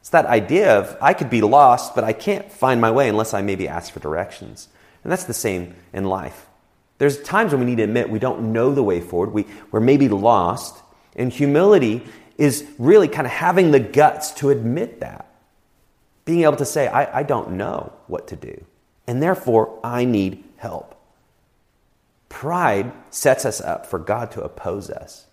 It's 0.05 0.11
that 0.11 0.27
idea 0.27 0.77
of 0.77 0.95
I 1.01 1.15
could 1.15 1.31
be 1.31 1.41
lost, 1.41 1.95
but 1.95 2.03
I 2.03 2.13
can't 2.13 2.51
find 2.51 2.79
my 2.79 2.91
way 2.91 3.09
unless 3.09 3.33
I 3.33 3.41
maybe 3.41 3.67
ask 3.67 3.91
for 3.91 3.99
directions. 3.99 4.67
And 5.03 5.11
that's 5.11 5.23
the 5.23 5.33
same 5.33 5.73
in 5.93 6.05
life. 6.05 6.45
There's 6.99 7.19
times 7.23 7.51
when 7.51 7.61
we 7.61 7.65
need 7.65 7.77
to 7.77 7.85
admit 7.85 8.11
we 8.11 8.19
don't 8.19 8.53
know 8.53 8.71
the 8.71 8.83
way 8.83 9.01
forward, 9.01 9.33
we, 9.33 9.47
we're 9.71 9.79
maybe 9.79 10.07
lost. 10.07 10.77
And 11.15 11.33
humility 11.33 12.03
is 12.37 12.67
really 12.77 13.07
kind 13.07 13.25
of 13.25 13.33
having 13.33 13.71
the 13.71 13.79
guts 13.79 14.29
to 14.33 14.51
admit 14.51 14.99
that. 14.99 15.25
Being 16.23 16.43
able 16.43 16.57
to 16.57 16.65
say, 16.65 16.85
I, 16.85 17.21
I 17.21 17.23
don't 17.23 17.53
know 17.53 17.91
what 18.05 18.27
to 18.27 18.35
do, 18.35 18.63
and 19.07 19.23
therefore 19.23 19.79
I 19.83 20.05
need 20.05 20.43
help. 20.57 20.93
Pride 22.29 22.91
sets 23.09 23.43
us 23.43 23.59
up 23.59 23.87
for 23.87 23.97
God 23.97 24.29
to 24.33 24.43
oppose 24.43 24.91
us. 24.91 25.25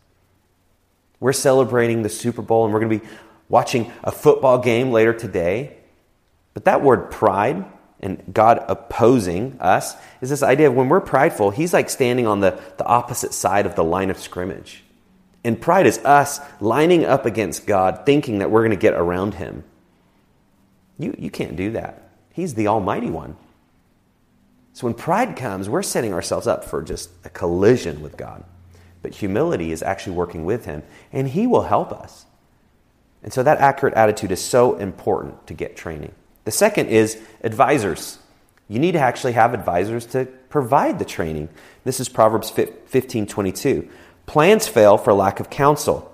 We're 1.20 1.34
celebrating 1.34 2.00
the 2.00 2.08
Super 2.08 2.40
Bowl 2.40 2.64
and 2.64 2.72
we're 2.72 2.80
going 2.80 2.98
to 2.98 3.04
be 3.04 3.12
watching 3.52 3.92
a 4.02 4.10
football 4.10 4.58
game 4.58 4.90
later 4.90 5.12
today. 5.12 5.76
But 6.54 6.64
that 6.64 6.82
word 6.82 7.10
pride 7.10 7.66
and 8.00 8.22
God 8.32 8.64
opposing 8.66 9.58
us 9.60 9.94
is 10.22 10.30
this 10.30 10.42
idea 10.42 10.68
of 10.68 10.74
when 10.74 10.88
we're 10.88 11.02
prideful, 11.02 11.50
He's 11.50 11.72
like 11.72 11.90
standing 11.90 12.26
on 12.26 12.40
the, 12.40 12.58
the 12.78 12.86
opposite 12.86 13.34
side 13.34 13.66
of 13.66 13.76
the 13.76 13.84
line 13.84 14.10
of 14.10 14.18
scrimmage. 14.18 14.82
And 15.44 15.60
pride 15.60 15.86
is 15.86 15.98
us 15.98 16.40
lining 16.60 17.04
up 17.04 17.26
against 17.26 17.66
God, 17.66 18.06
thinking 18.06 18.38
that 18.38 18.50
we're 18.50 18.62
going 18.62 18.70
to 18.70 18.76
get 18.76 18.94
around 18.94 19.34
Him. 19.34 19.64
You, 20.98 21.14
you 21.18 21.30
can't 21.30 21.54
do 21.54 21.72
that. 21.72 22.10
He's 22.32 22.54
the 22.54 22.68
Almighty 22.68 23.10
One. 23.10 23.36
So 24.72 24.86
when 24.86 24.94
pride 24.94 25.36
comes, 25.36 25.68
we're 25.68 25.82
setting 25.82 26.14
ourselves 26.14 26.46
up 26.46 26.64
for 26.64 26.80
just 26.80 27.10
a 27.24 27.28
collision 27.28 28.00
with 28.00 28.16
God. 28.16 28.44
But 29.02 29.16
humility 29.16 29.72
is 29.72 29.82
actually 29.82 30.16
working 30.16 30.46
with 30.46 30.64
Him, 30.64 30.82
and 31.12 31.28
He 31.28 31.46
will 31.46 31.64
help 31.64 31.92
us. 31.92 32.24
And 33.22 33.32
so 33.32 33.42
that 33.42 33.58
accurate 33.58 33.94
attitude 33.94 34.32
is 34.32 34.42
so 34.42 34.76
important 34.76 35.46
to 35.46 35.54
get 35.54 35.76
training. 35.76 36.12
The 36.44 36.50
second 36.50 36.88
is 36.88 37.20
advisors. 37.42 38.18
You 38.68 38.78
need 38.78 38.92
to 38.92 39.00
actually 39.00 39.32
have 39.32 39.54
advisors 39.54 40.06
to 40.06 40.26
provide 40.48 40.98
the 40.98 41.04
training. 41.04 41.48
This 41.84 42.00
is 42.00 42.08
Proverbs 42.08 42.50
15 42.50 43.26
22. 43.26 43.88
Plans 44.26 44.66
fail 44.66 44.96
for 44.98 45.12
lack 45.12 45.40
of 45.40 45.50
counsel, 45.50 46.12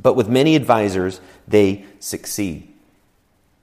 but 0.00 0.14
with 0.14 0.28
many 0.28 0.56
advisors, 0.56 1.20
they 1.46 1.84
succeed. 2.00 2.72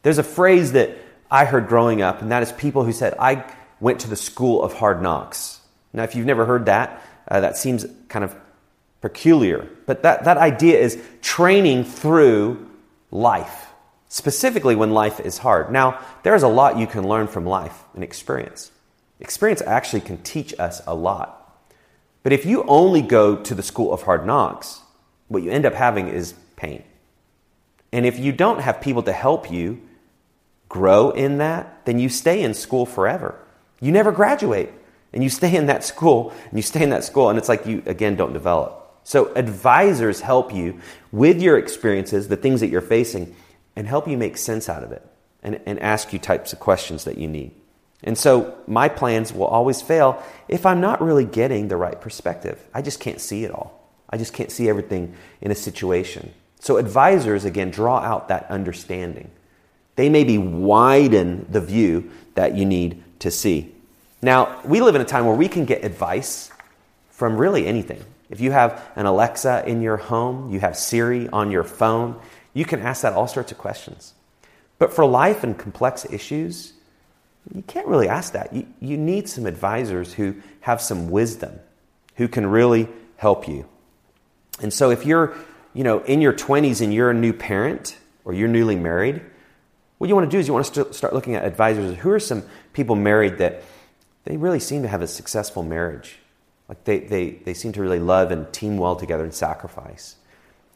There's 0.03 0.17
a 0.17 0.23
phrase 0.23 0.73
that 0.73 0.97
I 1.29 1.45
heard 1.45 1.67
growing 1.67 2.01
up, 2.01 2.21
and 2.21 2.31
that 2.31 2.43
is 2.43 2.51
people 2.51 2.83
who 2.83 2.91
said, 2.91 3.15
I 3.19 3.43
went 3.79 4.01
to 4.01 4.09
the 4.09 4.15
school 4.15 4.63
of 4.63 4.73
hard 4.73 5.01
knocks. 5.01 5.59
Now, 5.93 6.03
if 6.03 6.15
you've 6.15 6.25
never 6.25 6.45
heard 6.45 6.67
that, 6.67 7.01
uh, 7.27 7.39
that 7.39 7.57
seems 7.57 7.85
kind 8.07 8.23
of 8.23 8.35
peculiar. 9.05 9.69
But 9.85 10.01
that, 10.01 10.23
that 10.23 10.37
idea 10.37 10.79
is 10.79 10.99
training 11.21 11.83
through 11.83 12.67
life, 13.11 13.67
specifically 14.09 14.75
when 14.75 14.95
life 14.95 15.19
is 15.19 15.37
hard. 15.37 15.71
Now, 15.71 16.03
there's 16.23 16.41
a 16.41 16.47
lot 16.47 16.79
you 16.79 16.87
can 16.87 17.07
learn 17.07 17.27
from 17.27 17.45
life 17.45 17.83
and 17.93 18.03
experience. 18.03 18.71
Experience 19.19 19.61
actually 19.61 20.01
can 20.01 20.17
teach 20.23 20.59
us 20.59 20.81
a 20.87 20.95
lot. 20.95 21.55
But 22.23 22.33
if 22.33 22.47
you 22.47 22.63
only 22.63 23.03
go 23.03 23.35
to 23.35 23.53
the 23.53 23.61
school 23.61 23.93
of 23.93 24.01
hard 24.01 24.25
knocks, 24.25 24.81
what 25.27 25.43
you 25.43 25.51
end 25.51 25.67
up 25.67 25.75
having 25.75 26.07
is 26.07 26.33
pain. 26.55 26.81
And 27.91 28.07
if 28.07 28.17
you 28.17 28.31
don't 28.31 28.61
have 28.61 28.81
people 28.81 29.03
to 29.03 29.13
help 29.13 29.51
you 29.51 29.79
grow 30.67 31.11
in 31.11 31.37
that, 31.37 31.85
then 31.85 31.99
you 31.99 32.09
stay 32.09 32.41
in 32.41 32.55
school 32.55 32.87
forever. 32.87 33.39
You 33.79 33.91
never 33.91 34.11
graduate. 34.11 34.73
And 35.13 35.23
you 35.23 35.29
stay 35.29 35.55
in 35.55 35.67
that 35.67 35.83
school, 35.83 36.33
and 36.49 36.57
you 36.57 36.63
stay 36.63 36.83
in 36.83 36.89
that 36.89 37.03
school, 37.03 37.29
and 37.29 37.37
it's 37.37 37.47
like 37.47 37.67
you, 37.67 37.83
again, 37.85 38.15
don't 38.17 38.33
develop. 38.33 38.84
So, 39.07 39.31
advisors 39.35 40.21
help 40.21 40.51
you 40.51 40.79
with 41.11 41.39
your 41.39 41.59
experiences, 41.59 42.27
the 42.27 42.35
things 42.35 42.59
that 42.61 42.69
you're 42.69 42.81
facing, 42.81 43.35
and 43.75 43.85
help 43.85 44.07
you 44.07 44.17
make 44.17 44.35
sense 44.35 44.67
out 44.67 44.83
of 44.83 44.91
it 44.91 45.07
and, 45.43 45.61
and 45.67 45.79
ask 45.79 46.11
you 46.11 46.17
types 46.17 46.53
of 46.53 46.59
questions 46.59 47.03
that 47.03 47.19
you 47.19 47.27
need. 47.27 47.51
And 48.03 48.17
so, 48.17 48.57
my 48.65 48.89
plans 48.89 49.31
will 49.31 49.45
always 49.45 49.79
fail 49.79 50.23
if 50.47 50.65
I'm 50.65 50.81
not 50.81 51.03
really 51.03 51.23
getting 51.23 51.67
the 51.67 51.77
right 51.77 52.01
perspective. 52.01 52.59
I 52.73 52.81
just 52.81 52.99
can't 52.99 53.21
see 53.21 53.43
it 53.43 53.51
all, 53.51 53.87
I 54.09 54.17
just 54.17 54.33
can't 54.33 54.51
see 54.51 54.67
everything 54.67 55.13
in 55.39 55.51
a 55.51 55.55
situation. 55.55 56.33
So, 56.59 56.77
advisors, 56.77 57.45
again, 57.45 57.69
draw 57.69 57.99
out 57.99 58.29
that 58.29 58.49
understanding. 58.49 59.29
They 59.97 60.09
maybe 60.09 60.39
widen 60.39 61.45
the 61.51 61.61
view 61.61 62.09
that 62.33 62.57
you 62.57 62.65
need 62.65 63.03
to 63.19 63.29
see. 63.29 63.71
Now, 64.23 64.61
we 64.65 64.81
live 64.81 64.95
in 64.95 65.01
a 65.01 65.05
time 65.05 65.27
where 65.27 65.35
we 65.35 65.47
can 65.47 65.65
get 65.65 65.85
advice 65.85 66.49
from 67.11 67.37
really 67.37 67.67
anything. 67.67 68.03
If 68.29 68.39
you 68.39 68.51
have 68.51 68.83
an 68.95 69.05
Alexa 69.05 69.63
in 69.67 69.81
your 69.81 69.97
home, 69.97 70.51
you 70.51 70.59
have 70.59 70.77
Siri 70.77 71.29
on 71.29 71.51
your 71.51 71.63
phone, 71.63 72.19
you 72.53 72.65
can 72.65 72.79
ask 72.79 73.03
that 73.03 73.13
all 73.13 73.27
sorts 73.27 73.51
of 73.51 73.57
questions. 73.57 74.13
But 74.77 74.93
for 74.93 75.05
life 75.05 75.43
and 75.43 75.57
complex 75.57 76.05
issues, 76.11 76.73
you 77.53 77.61
can't 77.63 77.87
really 77.87 78.09
ask 78.09 78.33
that. 78.33 78.53
You, 78.53 78.65
you 78.79 78.97
need 78.97 79.29
some 79.29 79.45
advisors 79.45 80.13
who 80.13 80.35
have 80.61 80.81
some 80.81 81.09
wisdom, 81.11 81.59
who 82.15 82.27
can 82.27 82.47
really 82.47 82.87
help 83.17 83.47
you. 83.47 83.67
And 84.61 84.73
so 84.73 84.89
if 84.89 85.05
you're, 85.05 85.35
you 85.73 85.83
know, 85.83 85.99
in 86.03 86.21
your 86.21 86.33
20s 86.33 86.81
and 86.81 86.93
you're 86.93 87.11
a 87.11 87.13
new 87.13 87.33
parent 87.33 87.97
or 88.23 88.33
you're 88.33 88.47
newly 88.47 88.75
married, 88.75 89.21
what 89.97 90.07
you 90.07 90.15
want 90.15 90.29
to 90.29 90.35
do 90.35 90.39
is 90.39 90.47
you 90.47 90.53
want 90.53 90.65
to 90.73 90.93
start 90.93 91.13
looking 91.13 91.35
at 91.35 91.45
advisors. 91.45 91.97
Who 91.97 92.11
are 92.11 92.19
some 92.19 92.43
people 92.73 92.95
married 92.95 93.37
that 93.37 93.63
they 94.23 94.37
really 94.37 94.59
seem 94.59 94.81
to 94.81 94.87
have 94.87 95.01
a 95.01 95.07
successful 95.07 95.63
marriage? 95.63 96.17
Like 96.67 96.83
they, 96.83 96.99
they, 96.99 97.29
they 97.31 97.53
seem 97.53 97.71
to 97.73 97.81
really 97.81 97.99
love 97.99 98.31
and 98.31 98.51
team 98.51 98.77
well 98.77 98.95
together 98.95 99.23
and 99.23 99.33
sacrifice. 99.33 100.15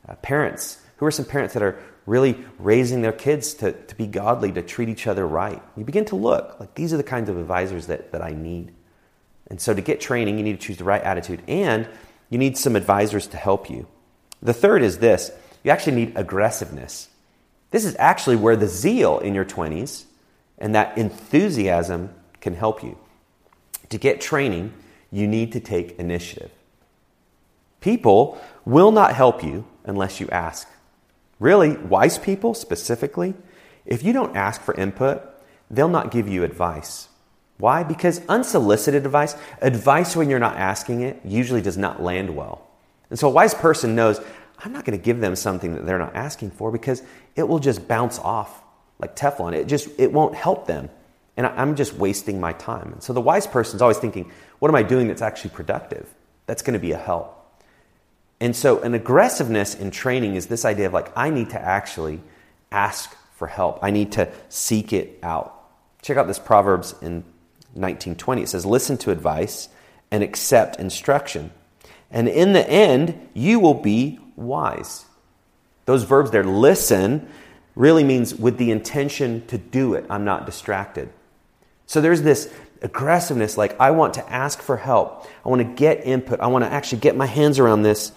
Uh, 0.07 0.15
parents, 0.15 0.79
who 0.97 1.05
are 1.05 1.11
some 1.11 1.25
parents 1.25 1.53
that 1.53 1.63
are 1.63 1.79
really 2.05 2.37
raising 2.57 3.01
their 3.01 3.11
kids 3.11 3.53
to, 3.55 3.71
to 3.71 3.95
be 3.95 4.07
godly, 4.07 4.51
to 4.51 4.61
treat 4.61 4.89
each 4.89 5.07
other 5.07 5.27
right? 5.27 5.61
You 5.75 5.83
begin 5.83 6.05
to 6.05 6.15
look 6.15 6.59
like 6.59 6.75
these 6.75 6.93
are 6.93 6.97
the 6.97 7.03
kinds 7.03 7.29
of 7.29 7.37
advisors 7.37 7.87
that, 7.87 8.11
that 8.11 8.21
I 8.21 8.31
need. 8.31 8.73
And 9.47 9.59
so 9.59 9.73
to 9.73 9.81
get 9.81 9.99
training, 9.99 10.37
you 10.37 10.43
need 10.43 10.59
to 10.59 10.67
choose 10.67 10.77
the 10.77 10.83
right 10.83 11.01
attitude 11.01 11.41
and 11.47 11.87
you 12.29 12.37
need 12.37 12.57
some 12.57 12.75
advisors 12.75 13.27
to 13.27 13.37
help 13.37 13.69
you. 13.69 13.87
The 14.41 14.53
third 14.53 14.83
is 14.83 14.99
this 14.99 15.31
you 15.63 15.71
actually 15.71 15.95
need 15.95 16.13
aggressiveness. 16.15 17.09
This 17.71 17.85
is 17.85 17.95
actually 17.99 18.37
where 18.37 18.55
the 18.55 18.67
zeal 18.67 19.19
in 19.19 19.35
your 19.35 19.45
20s 19.45 20.05
and 20.57 20.75
that 20.75 20.97
enthusiasm 20.97 22.13
can 22.41 22.55
help 22.55 22.83
you. 22.83 22.97
To 23.89 23.97
get 23.97 24.21
training, 24.21 24.73
you 25.11 25.27
need 25.27 25.51
to 25.53 25.59
take 25.59 25.97
initiative. 25.99 26.51
People 27.81 28.39
will 28.65 28.91
not 28.91 29.15
help 29.15 29.43
you 29.43 29.65
unless 29.85 30.19
you 30.19 30.27
ask. 30.29 30.67
Really, 31.39 31.77
wise 31.77 32.17
people 32.17 32.53
specifically, 32.53 33.33
if 33.85 34.03
you 34.03 34.13
don't 34.13 34.35
ask 34.35 34.61
for 34.61 34.73
input, 34.73 35.21
they'll 35.71 35.87
not 35.87 36.11
give 36.11 36.27
you 36.27 36.43
advice. 36.43 37.07
Why? 37.57 37.83
Because 37.83 38.21
unsolicited 38.27 39.05
advice, 39.05 39.35
advice 39.61 40.15
when 40.15 40.29
you're 40.29 40.39
not 40.39 40.57
asking 40.57 41.01
it, 41.01 41.19
usually 41.25 41.61
does 41.61 41.77
not 41.77 42.01
land 42.01 42.35
well. 42.35 42.67
And 43.09 43.17
so 43.17 43.27
a 43.27 43.31
wise 43.31 43.53
person 43.53 43.95
knows 43.95 44.21
I'm 44.59 44.73
not 44.73 44.85
going 44.85 44.97
to 44.97 45.03
give 45.03 45.19
them 45.19 45.35
something 45.35 45.73
that 45.75 45.85
they're 45.85 45.99
not 45.99 46.15
asking 46.15 46.51
for 46.51 46.71
because 46.71 47.01
it 47.35 47.47
will 47.47 47.59
just 47.59 47.87
bounce 47.87 48.19
off 48.19 48.61
like 48.99 49.15
Teflon. 49.15 49.53
It 49.53 49.67
just 49.67 49.89
it 49.97 50.11
won't 50.11 50.35
help 50.35 50.67
them. 50.67 50.89
And 51.39 51.47
I'm 51.47 51.77
just 51.77 51.93
wasting 51.93 52.41
my 52.41 52.51
time. 52.51 52.91
And 52.91 53.01
so 53.01 53.13
the 53.13 53.21
wise 53.21 53.47
person 53.47 53.77
is 53.77 53.81
always 53.81 53.97
thinking, 53.97 54.29
what 54.59 54.67
am 54.67 54.75
I 54.75 54.83
doing 54.83 55.07
that's 55.07 55.21
actually 55.21 55.51
productive? 55.51 56.05
That's 56.47 56.61
going 56.61 56.73
to 56.73 56.79
be 56.79 56.91
a 56.91 56.97
help. 56.97 57.33
And 58.41 58.53
so 58.53 58.81
an 58.81 58.93
aggressiveness 58.93 59.73
in 59.73 59.89
training 59.89 60.35
is 60.35 60.47
this 60.47 60.65
idea 60.65 60.87
of 60.87 60.93
like, 60.93 61.17
I 61.17 61.29
need 61.29 61.51
to 61.51 61.61
actually 61.61 62.19
ask 62.73 63.15
for 63.35 63.47
help. 63.47 63.79
I 63.81 63.89
need 63.89 64.11
to 64.11 64.29
seek 64.49 64.91
it 64.91 65.17
out. 65.23 65.55
Check 66.01 66.17
out 66.17 66.27
this 66.27 66.39
Proverbs 66.39 66.91
in 67.01 67.23
1920. 67.73 68.41
It 68.41 68.49
says, 68.49 68.65
Listen 68.65 68.97
to 68.97 69.11
advice 69.11 69.69
and 70.11 70.21
accept 70.21 70.77
instruction. 70.77 71.51
And 72.11 72.27
in 72.27 72.51
the 72.51 72.69
end, 72.69 73.29
you 73.33 73.61
will 73.61 73.75
be 73.75 74.19
wise. 74.35 75.05
Those 75.85 76.03
verbs 76.03 76.31
there, 76.31 76.43
listen, 76.43 77.29
really 77.75 78.03
means 78.03 78.35
with 78.35 78.57
the 78.57 78.71
intention 78.71 79.47
to 79.47 79.57
do 79.57 79.93
it. 79.93 80.05
I'm 80.09 80.25
not 80.25 80.45
distracted. 80.45 81.13
So 81.89 82.01
there's 82.01 82.21
this 82.21 82.53
aggressiveness 82.83 83.57
like, 83.57 83.79
I 83.79 83.89
want 83.89 84.13
to 84.13 84.31
ask 84.31 84.61
for 84.61 84.77
help. 84.77 85.27
I 85.43 85.49
want 85.49 85.61
to 85.61 85.73
get 85.73 86.05
input. 86.05 86.39
I 86.39 86.45
want 86.45 86.63
to 86.63 86.71
actually 86.71 86.99
get 86.99 87.15
my 87.15 87.25
hands 87.25 87.57
around 87.57 87.81
this. 87.81 88.11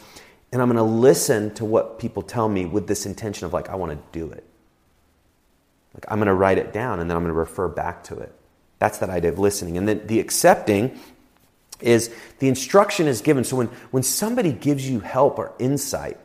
And 0.52 0.60
I'm 0.60 0.68
going 0.68 0.76
to 0.76 0.82
listen 0.82 1.54
to 1.54 1.64
what 1.64 1.98
people 1.98 2.20
tell 2.20 2.50
me 2.50 2.66
with 2.66 2.86
this 2.86 3.06
intention 3.06 3.46
of, 3.46 3.54
like, 3.54 3.70
I 3.70 3.76
want 3.76 3.92
to 3.92 3.98
do 4.18 4.30
it. 4.30 4.44
Like, 5.94 6.04
I'm 6.06 6.18
going 6.18 6.26
to 6.26 6.34
write 6.34 6.58
it 6.58 6.74
down 6.74 7.00
and 7.00 7.08
then 7.08 7.16
I'm 7.16 7.22
going 7.22 7.32
to 7.32 7.38
refer 7.38 7.66
back 7.66 8.04
to 8.04 8.18
it. 8.18 8.34
That's 8.78 8.98
that 8.98 9.08
idea 9.08 9.32
of 9.32 9.38
listening. 9.38 9.78
And 9.78 9.88
then 9.88 10.06
the 10.06 10.20
accepting 10.20 11.00
is 11.80 12.14
the 12.40 12.48
instruction 12.48 13.06
is 13.06 13.22
given. 13.22 13.42
So 13.42 13.56
when, 13.56 13.68
when 13.90 14.02
somebody 14.02 14.52
gives 14.52 14.86
you 14.86 15.00
help 15.00 15.38
or 15.38 15.54
insight, 15.58 16.18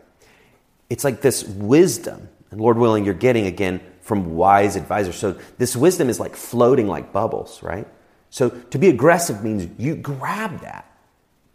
it's 0.90 1.06
like 1.06 1.22
this 1.22 1.46
wisdom. 1.46 2.28
And 2.52 2.60
Lord 2.60 2.78
willing, 2.78 3.06
you're 3.06 3.14
getting 3.14 3.46
again 3.46 3.80
from 4.08 4.36
wise 4.36 4.78
advisors. 4.78 5.18
So 5.18 5.38
this 5.58 5.76
wisdom 5.76 6.10
is 6.10 6.18
like 6.18 6.38
floating 6.38 6.88
like 6.88 7.12
bubbles, 7.12 7.62
right? 7.62 7.86
So 8.30 8.50
to 8.50 8.80
be 8.80 8.88
aggressive 8.88 9.44
means 9.44 9.68
you 9.78 9.98
grab 9.98 10.62
that 10.62 10.90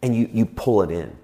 and 0.03 0.15
you, 0.15 0.29
you 0.31 0.45
pull 0.45 0.83
it 0.83 0.91
in. 0.91 1.17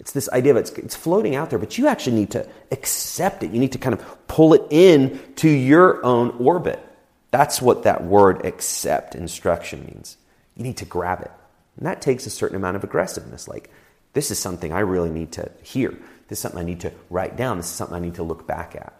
It's 0.00 0.10
this 0.10 0.28
idea 0.30 0.50
of 0.50 0.56
it's, 0.56 0.72
it's 0.72 0.96
floating 0.96 1.36
out 1.36 1.50
there, 1.50 1.60
but 1.60 1.78
you 1.78 1.86
actually 1.86 2.16
need 2.16 2.32
to 2.32 2.48
accept 2.72 3.44
it. 3.44 3.52
You 3.52 3.60
need 3.60 3.70
to 3.72 3.78
kind 3.78 3.94
of 3.94 4.26
pull 4.26 4.54
it 4.54 4.64
in 4.70 5.20
to 5.36 5.48
your 5.48 6.04
own 6.04 6.30
orbit. 6.40 6.84
That's 7.30 7.62
what 7.62 7.84
that 7.84 8.02
word 8.02 8.44
accept 8.44 9.14
instruction 9.14 9.84
means. 9.84 10.16
You 10.56 10.64
need 10.64 10.78
to 10.78 10.84
grab 10.84 11.20
it. 11.20 11.30
And 11.76 11.86
that 11.86 12.02
takes 12.02 12.26
a 12.26 12.30
certain 12.30 12.56
amount 12.56 12.74
of 12.74 12.82
aggressiveness. 12.82 13.46
Like, 13.46 13.70
this 14.14 14.32
is 14.32 14.40
something 14.40 14.72
I 14.72 14.80
really 14.80 15.10
need 15.10 15.30
to 15.32 15.48
hear. 15.62 15.96
This 16.26 16.38
is 16.38 16.42
something 16.42 16.60
I 16.60 16.64
need 16.64 16.80
to 16.80 16.92
write 17.08 17.36
down. 17.36 17.58
This 17.58 17.66
is 17.66 17.72
something 17.72 17.96
I 17.96 18.00
need 18.00 18.16
to 18.16 18.24
look 18.24 18.48
back 18.48 18.74
at. 18.74 18.92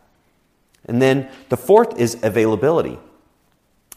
And 0.86 1.00
then 1.00 1.28
the 1.48 1.56
fourth 1.56 1.98
is 1.98 2.18
availability. 2.22 2.98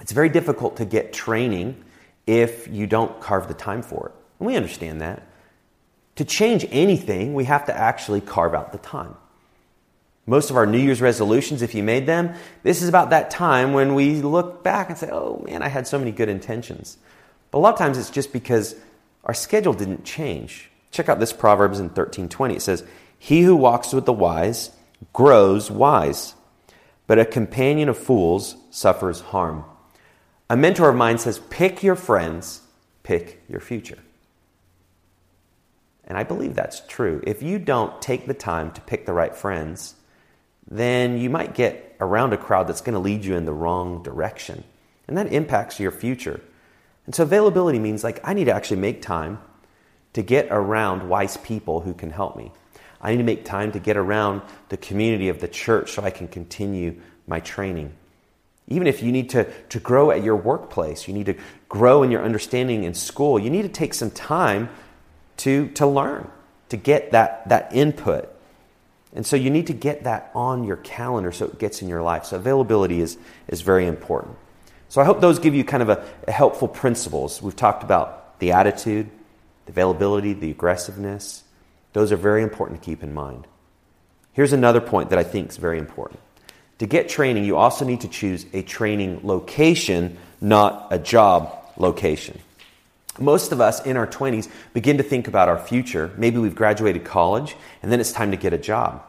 It's 0.01 0.11
very 0.11 0.29
difficult 0.29 0.77
to 0.77 0.85
get 0.85 1.13
training 1.13 1.83
if 2.27 2.67
you 2.67 2.87
don't 2.87 3.19
carve 3.21 3.47
the 3.47 3.53
time 3.53 3.81
for 3.81 4.07
it. 4.07 4.15
And 4.39 4.47
we 4.47 4.55
understand 4.55 5.01
that. 5.01 5.27
To 6.17 6.25
change 6.25 6.65
anything, 6.71 7.33
we 7.33 7.45
have 7.45 7.65
to 7.65 7.77
actually 7.77 8.21
carve 8.21 8.53
out 8.53 8.71
the 8.71 8.77
time. 8.77 9.15
Most 10.27 10.49
of 10.49 10.57
our 10.57 10.65
New 10.65 10.79
Year's 10.79 11.01
resolutions, 11.01 11.61
if 11.61 11.75
you 11.75 11.83
made 11.83 12.07
them, 12.07 12.33
this 12.63 12.81
is 12.81 12.89
about 12.89 13.11
that 13.11 13.29
time 13.29 13.73
when 13.73 13.93
we 13.93 14.21
look 14.21 14.63
back 14.63 14.89
and 14.89 14.97
say, 14.97 15.09
oh 15.11 15.43
man, 15.47 15.61
I 15.61 15.67
had 15.67 15.87
so 15.87 15.99
many 15.99 16.11
good 16.11 16.29
intentions. 16.29 16.97
But 17.51 17.59
a 17.59 17.61
lot 17.61 17.73
of 17.73 17.79
times 17.79 17.97
it's 17.97 18.09
just 18.09 18.33
because 18.33 18.75
our 19.23 19.33
schedule 19.33 19.73
didn't 19.73 20.03
change. 20.03 20.69
Check 20.91 21.09
out 21.09 21.19
this 21.19 21.33
Proverbs 21.33 21.79
in 21.79 21.85
1320. 21.85 22.55
It 22.55 22.61
says, 22.61 22.83
He 23.19 23.41
who 23.41 23.55
walks 23.55 23.93
with 23.93 24.05
the 24.05 24.13
wise 24.13 24.71
grows 25.13 25.69
wise, 25.69 26.34
but 27.07 27.19
a 27.19 27.25
companion 27.25 27.89
of 27.89 27.97
fools 27.97 28.55
suffers 28.71 29.21
harm. 29.21 29.63
A 30.49 30.57
mentor 30.57 30.89
of 30.89 30.95
mine 30.95 31.17
says, 31.17 31.39
Pick 31.49 31.83
your 31.83 31.95
friends, 31.95 32.61
pick 33.03 33.43
your 33.49 33.59
future. 33.59 33.99
And 36.07 36.17
I 36.17 36.23
believe 36.23 36.53
that's 36.53 36.81
true. 36.87 37.21
If 37.25 37.41
you 37.41 37.57
don't 37.57 37.99
take 38.01 38.27
the 38.27 38.33
time 38.33 38.71
to 38.71 38.81
pick 38.81 39.05
the 39.05 39.13
right 39.13 39.35
friends, 39.35 39.95
then 40.69 41.17
you 41.17 41.29
might 41.29 41.55
get 41.55 41.95
around 41.99 42.33
a 42.33 42.37
crowd 42.37 42.67
that's 42.67 42.81
going 42.81 42.93
to 42.93 42.99
lead 42.99 43.25
you 43.25 43.35
in 43.35 43.45
the 43.45 43.53
wrong 43.53 44.03
direction. 44.03 44.63
And 45.07 45.17
that 45.17 45.33
impacts 45.33 45.79
your 45.79 45.91
future. 45.91 46.41
And 47.05 47.13
so 47.13 47.23
availability 47.23 47.79
means 47.79 48.03
like 48.03 48.19
I 48.23 48.33
need 48.33 48.45
to 48.45 48.55
actually 48.55 48.81
make 48.81 49.01
time 49.01 49.39
to 50.13 50.21
get 50.21 50.47
around 50.49 51.09
wise 51.09 51.37
people 51.37 51.81
who 51.81 51.93
can 51.93 52.09
help 52.09 52.35
me. 52.35 52.51
I 53.01 53.11
need 53.11 53.17
to 53.17 53.23
make 53.23 53.45
time 53.45 53.71
to 53.73 53.79
get 53.79 53.97
around 53.97 54.41
the 54.69 54.77
community 54.77 55.29
of 55.29 55.39
the 55.39 55.47
church 55.47 55.91
so 55.91 56.03
I 56.03 56.09
can 56.09 56.27
continue 56.27 56.99
my 57.27 57.39
training. 57.39 57.93
Even 58.67 58.87
if 58.87 59.03
you 59.03 59.11
need 59.11 59.29
to, 59.31 59.51
to 59.69 59.79
grow 59.79 60.11
at 60.11 60.23
your 60.23 60.35
workplace, 60.35 61.07
you 61.07 61.13
need 61.13 61.27
to 61.27 61.35
grow 61.69 62.03
in 62.03 62.11
your 62.11 62.23
understanding 62.23 62.83
in 62.83 62.93
school, 62.93 63.37
you 63.37 63.49
need 63.49 63.61
to 63.61 63.69
take 63.69 63.93
some 63.93 64.09
time 64.09 64.69
to, 65.37 65.67
to 65.69 65.85
learn, 65.85 66.29
to 66.69 66.77
get 66.77 67.11
that, 67.11 67.47
that 67.49 67.73
input. 67.73 68.29
And 69.13 69.25
so 69.25 69.35
you 69.35 69.49
need 69.49 69.67
to 69.67 69.73
get 69.73 70.03
that 70.03 70.31
on 70.33 70.63
your 70.63 70.77
calendar 70.77 71.31
so 71.31 71.45
it 71.45 71.59
gets 71.59 71.81
in 71.81 71.87
your 71.87 72.01
life. 72.01 72.25
So 72.25 72.37
availability 72.37 73.01
is, 73.01 73.17
is 73.47 73.61
very 73.61 73.85
important. 73.85 74.35
So 74.89 75.01
I 75.01 75.05
hope 75.05 75.21
those 75.21 75.39
give 75.39 75.53
you 75.53 75.63
kind 75.63 75.83
of 75.83 75.89
a, 75.89 76.05
a 76.27 76.31
helpful 76.31 76.67
principles. 76.67 77.41
We've 77.41 77.55
talked 77.55 77.83
about 77.83 78.39
the 78.39 78.51
attitude, 78.51 79.09
the 79.65 79.71
availability, 79.71 80.33
the 80.33 80.51
aggressiveness. 80.51 81.43
Those 81.95 82.11
are 82.11 82.17
very 82.17 82.43
important 82.43 82.81
to 82.81 82.85
keep 82.85 83.03
in 83.03 83.13
mind. 83.13 83.47
Here's 84.33 84.51
another 84.51 84.81
point 84.81 85.11
that 85.11 85.17
I 85.17 85.23
think 85.23 85.47
is 85.47 85.55
very 85.55 85.79
important. 85.79 86.19
To 86.79 86.85
get 86.85 87.07
training, 87.07 87.45
you 87.45 87.55
also 87.55 87.85
need 87.85 88.01
to 88.01 88.09
choose 88.09 88.45
a 88.51 88.63
training 88.63 89.21
location, 89.23 90.17
not 90.41 90.89
a 90.91 90.99
job 90.99 91.57
location. 91.77 92.37
Most 93.17 93.53
of 93.53 93.61
us 93.61 93.85
in 93.85 93.95
our 93.95 94.07
20s 94.07 94.49
begin 94.73 94.97
to 94.97 95.03
think 95.03 95.29
about 95.29 95.47
our 95.47 95.57
future. 95.57 96.11
Maybe 96.17 96.37
we've 96.37 96.53
graduated 96.53 97.05
college 97.05 97.55
and 97.81 97.89
then 97.89 98.01
it's 98.01 98.11
time 98.11 98.31
to 98.31 98.37
get 98.37 98.51
a 98.51 98.57
job. 98.57 99.01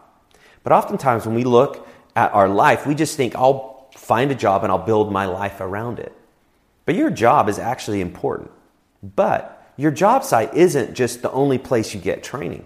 But 0.62 0.72
oftentimes 0.72 1.27
when 1.27 1.35
we 1.35 1.42
look 1.42 1.88
at 2.14 2.33
our 2.35 2.49
life, 2.49 2.87
we 2.87 2.94
just 2.94 3.16
think, 3.16 3.35
I'll 3.35 3.90
find 3.96 4.31
a 4.31 4.37
job 4.37 4.62
and 4.62 4.70
I'll 4.70 4.79
build 4.79 5.11
my 5.11 5.27
life 5.27 5.61
around 5.61 5.99
it. 5.99 6.12
But 6.85 6.94
your 6.94 7.11
job 7.11 7.49
is 7.49 7.59
actually 7.59 8.01
important. 8.01 8.53
But 9.03 9.72
your 9.77 9.90
job 9.90 10.22
site 10.22 10.55
isn't 10.55 10.94
just 10.94 11.22
the 11.22 11.33
only 11.33 11.59
place 11.59 11.92
you 11.92 12.01
get 12.01 12.22
training. 12.22 12.64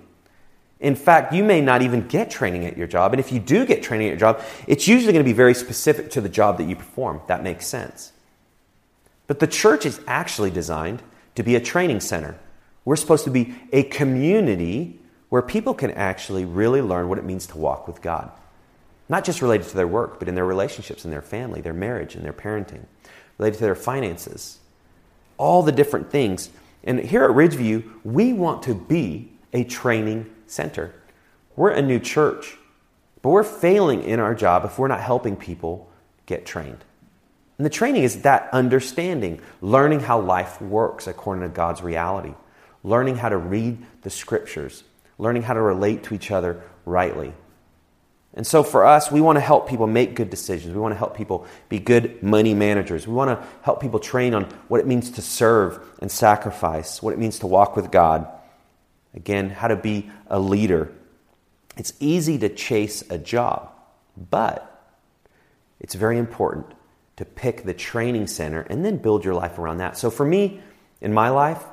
In 0.81 0.97
fact, 0.97 1.35
you 1.35 1.45
may 1.45 1.61
not 1.61 1.83
even 1.83 2.09
get 2.09 2.31
training 2.31 2.64
at 2.64 2.77
your 2.77 2.87
job. 2.87 3.12
And 3.12 3.21
if 3.21 3.31
you 3.33 3.38
do 3.38 3.66
get 3.66 3.83
training 3.83 4.09
at 4.09 4.11
your 4.11 4.19
job, 4.19 4.43
it's 4.66 4.88
usually 4.88 5.12
going 5.12 5.25
to 5.25 5.29
be 5.29 5.35
very 5.35 5.55
specific 5.55 6.11
to 6.12 6.23
the 6.23 6.29
job 6.29 6.57
that 6.59 6.64
you 6.64 6.75
perform. 6.75 7.21
That 7.27 7.43
makes 7.43 7.66
sense. 7.66 8.12
But 9.27 9.38
the 9.38 9.47
church 9.47 9.85
is 9.85 10.01
actually 10.07 10.51
designed 10.51 11.03
to 11.35 11.43
be 11.43 11.55
a 11.55 11.61
training 11.61 12.01
center. 12.01 12.38
We're 12.85 12.97
supposed 12.97 13.25
to 13.25 13.31
be 13.31 13.55
a 13.73 13.83
community 13.85 14.99
where 15.29 15.43
people 15.43 15.75
can 15.75 15.90
actually 15.93 16.45
really 16.45 16.81
learn 16.81 17.09
what 17.09 17.19
it 17.19 17.25
means 17.25 17.47
to 17.49 17.59
walk 17.59 17.87
with 17.87 18.01
God. 18.03 18.33
Not 19.09 19.25
just 19.25 19.43
related 19.43 19.69
to 19.69 19.77
their 19.77 19.87
work, 19.87 20.19
but 20.19 20.29
in 20.29 20.35
their 20.35 20.47
relationships, 20.47 21.05
in 21.05 21.11
their 21.11 21.23
family, 21.23 21.61
their 21.61 21.75
marriage, 21.75 22.14
and 22.14 22.25
their 22.25 22.33
parenting, 22.33 22.87
related 23.38 23.59
to 23.59 23.64
their 23.64 23.75
finances, 23.75 24.59
all 25.37 25.62
the 25.62 25.73
different 25.73 26.11
things. 26.11 26.51
And 26.85 26.99
here 27.01 27.25
at 27.25 27.31
Ridgeview, 27.31 27.88
we 28.03 28.33
want 28.33 28.62
to 28.64 28.75
be 28.75 29.31
a 29.53 29.64
training 29.64 30.31
center. 30.51 30.95
We're 31.57 31.71
a 31.71 31.83
new 31.83 31.99
church, 31.99 32.57
but 33.23 33.31
we're 33.31 33.45
failing 33.45 34.03
in 34.03 34.21
our 34.21 34.35
job 34.35 34.65
if 34.65 34.79
we're 34.79 34.89
not 34.89 35.01
helping 35.01 35.37
people 35.37 35.91
get 36.27 36.47
trained. 36.47 36.85
And 37.59 37.67
the 37.67 37.71
training 37.71 38.05
is 38.05 38.23
that 38.23 38.49
understanding, 38.53 39.41
learning 39.61 40.01
how 40.01 40.21
life 40.21 40.63
works 40.63 41.07
according 41.07 41.43
to 41.43 41.51
God's 41.51 41.83
reality, 41.83 42.33
learning 42.83 43.17
how 43.17 43.29
to 43.29 43.37
read 43.37 43.85
the 44.03 44.11
scriptures, 44.11 44.83
learning 45.19 45.43
how 45.43 45.53
to 45.53 45.61
relate 45.61 46.05
to 46.05 46.15
each 46.15 46.31
other 46.31 46.63
rightly. 46.87 47.35
And 48.33 48.47
so 48.47 48.63
for 48.63 48.87
us, 48.87 49.11
we 49.11 49.21
want 49.21 49.37
to 49.37 49.41
help 49.41 49.69
people 49.69 49.87
make 49.87 50.15
good 50.15 50.31
decisions. 50.31 50.73
We 50.73 50.81
want 50.81 50.95
to 50.95 50.99
help 50.99 51.17
people 51.17 51.47
be 51.69 51.81
good 51.81 52.23
money 52.23 52.55
managers. 52.55 53.07
We 53.07 53.13
want 53.13 53.39
to 53.39 53.47
help 53.63 53.81
people 53.83 53.99
train 53.99 54.35
on 54.35 54.45
what 54.69 54.81
it 54.81 54.87
means 54.87 55.11
to 55.13 55.23
serve 55.23 55.81
and 56.01 56.11
sacrifice, 56.11 57.03
what 57.03 57.13
it 57.13 57.19
means 57.19 57.41
to 57.41 57.47
walk 57.47 57.77
with 57.77 57.91
God. 57.91 58.27
Again, 59.14 59.51
how 59.51 59.68
to 59.68 59.77
be 59.77 60.11
a 60.29 60.38
leader. 60.38 60.92
It's 61.77 61.92
easy 62.01 62.38
to 62.38 62.49
chase 62.49 63.03
a 63.11 63.18
job, 63.18 63.70
but 64.31 64.66
it's 65.81 65.94
very 65.94 66.18
important 66.18 66.66
to 67.16 67.25
pick 67.25 67.64
the 67.64 67.75
training 67.75 68.27
center 68.27 68.61
and 68.62 68.85
then 68.85 68.96
build 68.96 69.25
your 69.25 69.35
life 69.35 69.59
around 69.59 69.79
that. 69.79 69.99
So 69.99 70.11
for 70.11 70.25
me, 70.25 70.61
in 71.01 71.12
my 71.12 71.31
life, 71.31 71.64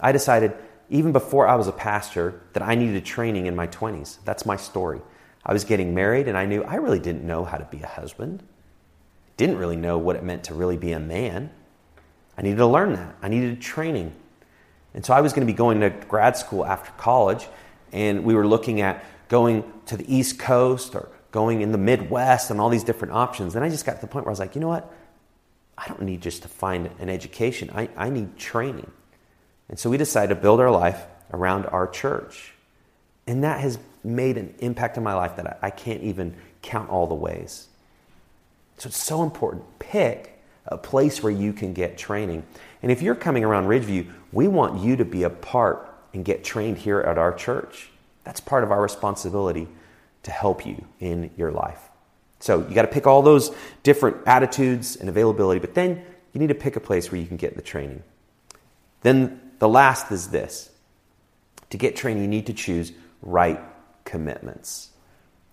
I 0.00 0.12
decided 0.12 0.54
even 0.90 1.12
before 1.12 1.46
I 1.46 1.54
was 1.54 1.68
a 1.68 1.72
pastor 1.72 2.40
that 2.52 2.62
I 2.62 2.74
needed 2.74 3.04
training 3.04 3.46
in 3.46 3.56
my 3.56 3.66
20s. 3.66 4.18
That's 4.24 4.44
my 4.44 4.56
story. 4.56 5.00
I 5.44 5.52
was 5.52 5.64
getting 5.64 5.94
married 5.94 6.28
and 6.28 6.36
I 6.36 6.46
knew 6.46 6.62
I 6.62 6.76
really 6.76 7.00
didn't 7.00 7.24
know 7.24 7.44
how 7.44 7.56
to 7.56 7.64
be 7.64 7.82
a 7.82 7.86
husband. 7.86 8.42
Didn't 9.36 9.58
really 9.58 9.76
know 9.76 9.98
what 9.98 10.16
it 10.16 10.22
meant 10.22 10.44
to 10.44 10.54
really 10.54 10.76
be 10.76 10.92
a 10.92 11.00
man. 11.00 11.50
I 12.36 12.42
needed 12.42 12.58
to 12.58 12.66
learn 12.66 12.92
that. 12.92 13.16
I 13.22 13.28
needed 13.28 13.60
training. 13.60 14.14
And 14.94 15.04
so 15.04 15.14
I 15.14 15.20
was 15.20 15.32
going 15.32 15.46
to 15.46 15.52
be 15.52 15.56
going 15.56 15.80
to 15.80 15.90
grad 15.90 16.36
school 16.36 16.64
after 16.66 16.92
college, 16.92 17.46
and 17.92 18.24
we 18.24 18.34
were 18.34 18.46
looking 18.46 18.80
at 18.80 19.04
going 19.28 19.64
to 19.86 19.96
the 19.96 20.14
East 20.14 20.38
Coast 20.38 20.94
or 20.94 21.08
going 21.30 21.62
in 21.62 21.72
the 21.72 21.78
Midwest 21.78 22.50
and 22.50 22.60
all 22.60 22.68
these 22.68 22.84
different 22.84 23.14
options. 23.14 23.56
And 23.56 23.64
I 23.64 23.70
just 23.70 23.86
got 23.86 23.94
to 23.94 24.00
the 24.02 24.06
point 24.06 24.26
where 24.26 24.30
I 24.30 24.34
was 24.34 24.40
like, 24.40 24.54
you 24.54 24.60
know 24.60 24.68
what? 24.68 24.92
I 25.76 25.88
don't 25.88 26.02
need 26.02 26.20
just 26.20 26.42
to 26.42 26.48
find 26.48 26.90
an 26.98 27.08
education, 27.08 27.70
I, 27.74 27.88
I 27.96 28.10
need 28.10 28.36
training. 28.36 28.90
And 29.68 29.78
so 29.78 29.88
we 29.88 29.96
decided 29.96 30.34
to 30.34 30.40
build 30.40 30.60
our 30.60 30.70
life 30.70 31.06
around 31.32 31.64
our 31.66 31.88
church. 31.88 32.52
And 33.26 33.42
that 33.44 33.60
has 33.60 33.78
made 34.04 34.36
an 34.36 34.54
impact 34.58 34.98
in 34.98 35.02
my 35.02 35.14
life 35.14 35.36
that 35.36 35.46
I, 35.46 35.68
I 35.68 35.70
can't 35.70 36.02
even 36.02 36.34
count 36.60 36.90
all 36.90 37.06
the 37.06 37.14
ways. 37.14 37.68
So 38.78 38.88
it's 38.88 39.02
so 39.02 39.22
important. 39.22 39.64
Pick 39.78 40.38
a 40.66 40.76
place 40.76 41.22
where 41.22 41.32
you 41.32 41.52
can 41.52 41.72
get 41.72 41.96
training. 41.96 42.44
And 42.82 42.92
if 42.92 43.00
you're 43.00 43.14
coming 43.14 43.44
around 43.44 43.66
Ridgeview, 43.66 44.10
we 44.32 44.48
want 44.48 44.82
you 44.82 44.96
to 44.96 45.04
be 45.04 45.22
a 45.22 45.30
part 45.30 45.88
and 46.14 46.24
get 46.24 46.42
trained 46.44 46.78
here 46.78 47.00
at 47.00 47.18
our 47.18 47.32
church. 47.32 47.90
That's 48.24 48.40
part 48.40 48.64
of 48.64 48.70
our 48.70 48.80
responsibility 48.80 49.68
to 50.22 50.30
help 50.30 50.64
you 50.66 50.84
in 51.00 51.30
your 51.36 51.50
life. 51.50 51.80
So 52.40 52.66
you 52.66 52.74
got 52.74 52.82
to 52.82 52.88
pick 52.88 53.06
all 53.06 53.22
those 53.22 53.54
different 53.82 54.16
attitudes 54.26 54.96
and 54.96 55.08
availability, 55.08 55.60
but 55.60 55.74
then 55.74 56.04
you 56.32 56.40
need 56.40 56.48
to 56.48 56.54
pick 56.54 56.76
a 56.76 56.80
place 56.80 57.10
where 57.10 57.20
you 57.20 57.26
can 57.26 57.36
get 57.36 57.56
the 57.56 57.62
training. 57.62 58.02
Then 59.02 59.40
the 59.58 59.68
last 59.68 60.10
is 60.10 60.28
this 60.28 60.70
to 61.70 61.78
get 61.78 61.96
training, 61.96 62.22
you 62.22 62.28
need 62.28 62.46
to 62.46 62.52
choose 62.52 62.92
right 63.22 63.60
commitments. 64.04 64.90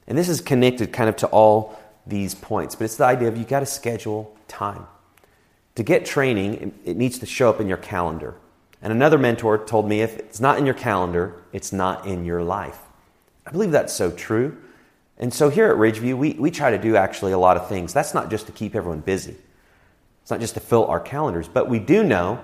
And 0.07 0.17
this 0.17 0.27
is 0.27 0.41
connected 0.41 0.91
kind 0.91 1.09
of 1.09 1.15
to 1.17 1.27
all 1.27 1.79
these 2.05 2.33
points, 2.33 2.75
but 2.75 2.85
it's 2.85 2.97
the 2.97 3.05
idea 3.05 3.27
of 3.27 3.37
you 3.37 3.45
got 3.45 3.59
to 3.61 3.65
schedule 3.65 4.35
time. 4.47 4.85
To 5.75 5.83
get 5.83 6.05
training, 6.05 6.73
it 6.83 6.97
needs 6.97 7.19
to 7.19 7.25
show 7.25 7.49
up 7.49 7.61
in 7.61 7.67
your 7.67 7.77
calendar. 7.77 8.35
And 8.81 8.93
another 8.93 9.17
mentor 9.17 9.57
told 9.57 9.87
me 9.87 10.01
if 10.01 10.17
it's 10.17 10.39
not 10.39 10.57
in 10.57 10.65
your 10.65 10.75
calendar, 10.75 11.35
it's 11.51 11.73
not 11.73 12.05
in 12.05 12.25
your 12.25 12.41
life. 12.43 12.79
I 13.45 13.51
believe 13.51 13.71
that's 13.71 13.93
so 13.93 14.11
true. 14.11 14.57
And 15.17 15.33
so 15.33 15.49
here 15.49 15.67
at 15.69 15.75
Ridgeview, 15.75 16.17
we, 16.17 16.33
we 16.33 16.49
try 16.49 16.71
to 16.71 16.77
do 16.77 16.95
actually 16.95 17.33
a 17.33 17.37
lot 17.37 17.57
of 17.57 17.67
things. 17.67 17.93
That's 17.93 18.13
not 18.13 18.29
just 18.29 18.45
to 18.45 18.51
keep 18.53 18.75
everyone 18.75 19.01
busy, 19.01 19.35
it's 20.21 20.31
not 20.31 20.39
just 20.39 20.53
to 20.53 20.59
fill 20.59 20.85
our 20.85 20.99
calendars, 20.99 21.47
but 21.47 21.69
we 21.69 21.79
do 21.79 22.03
know 22.03 22.39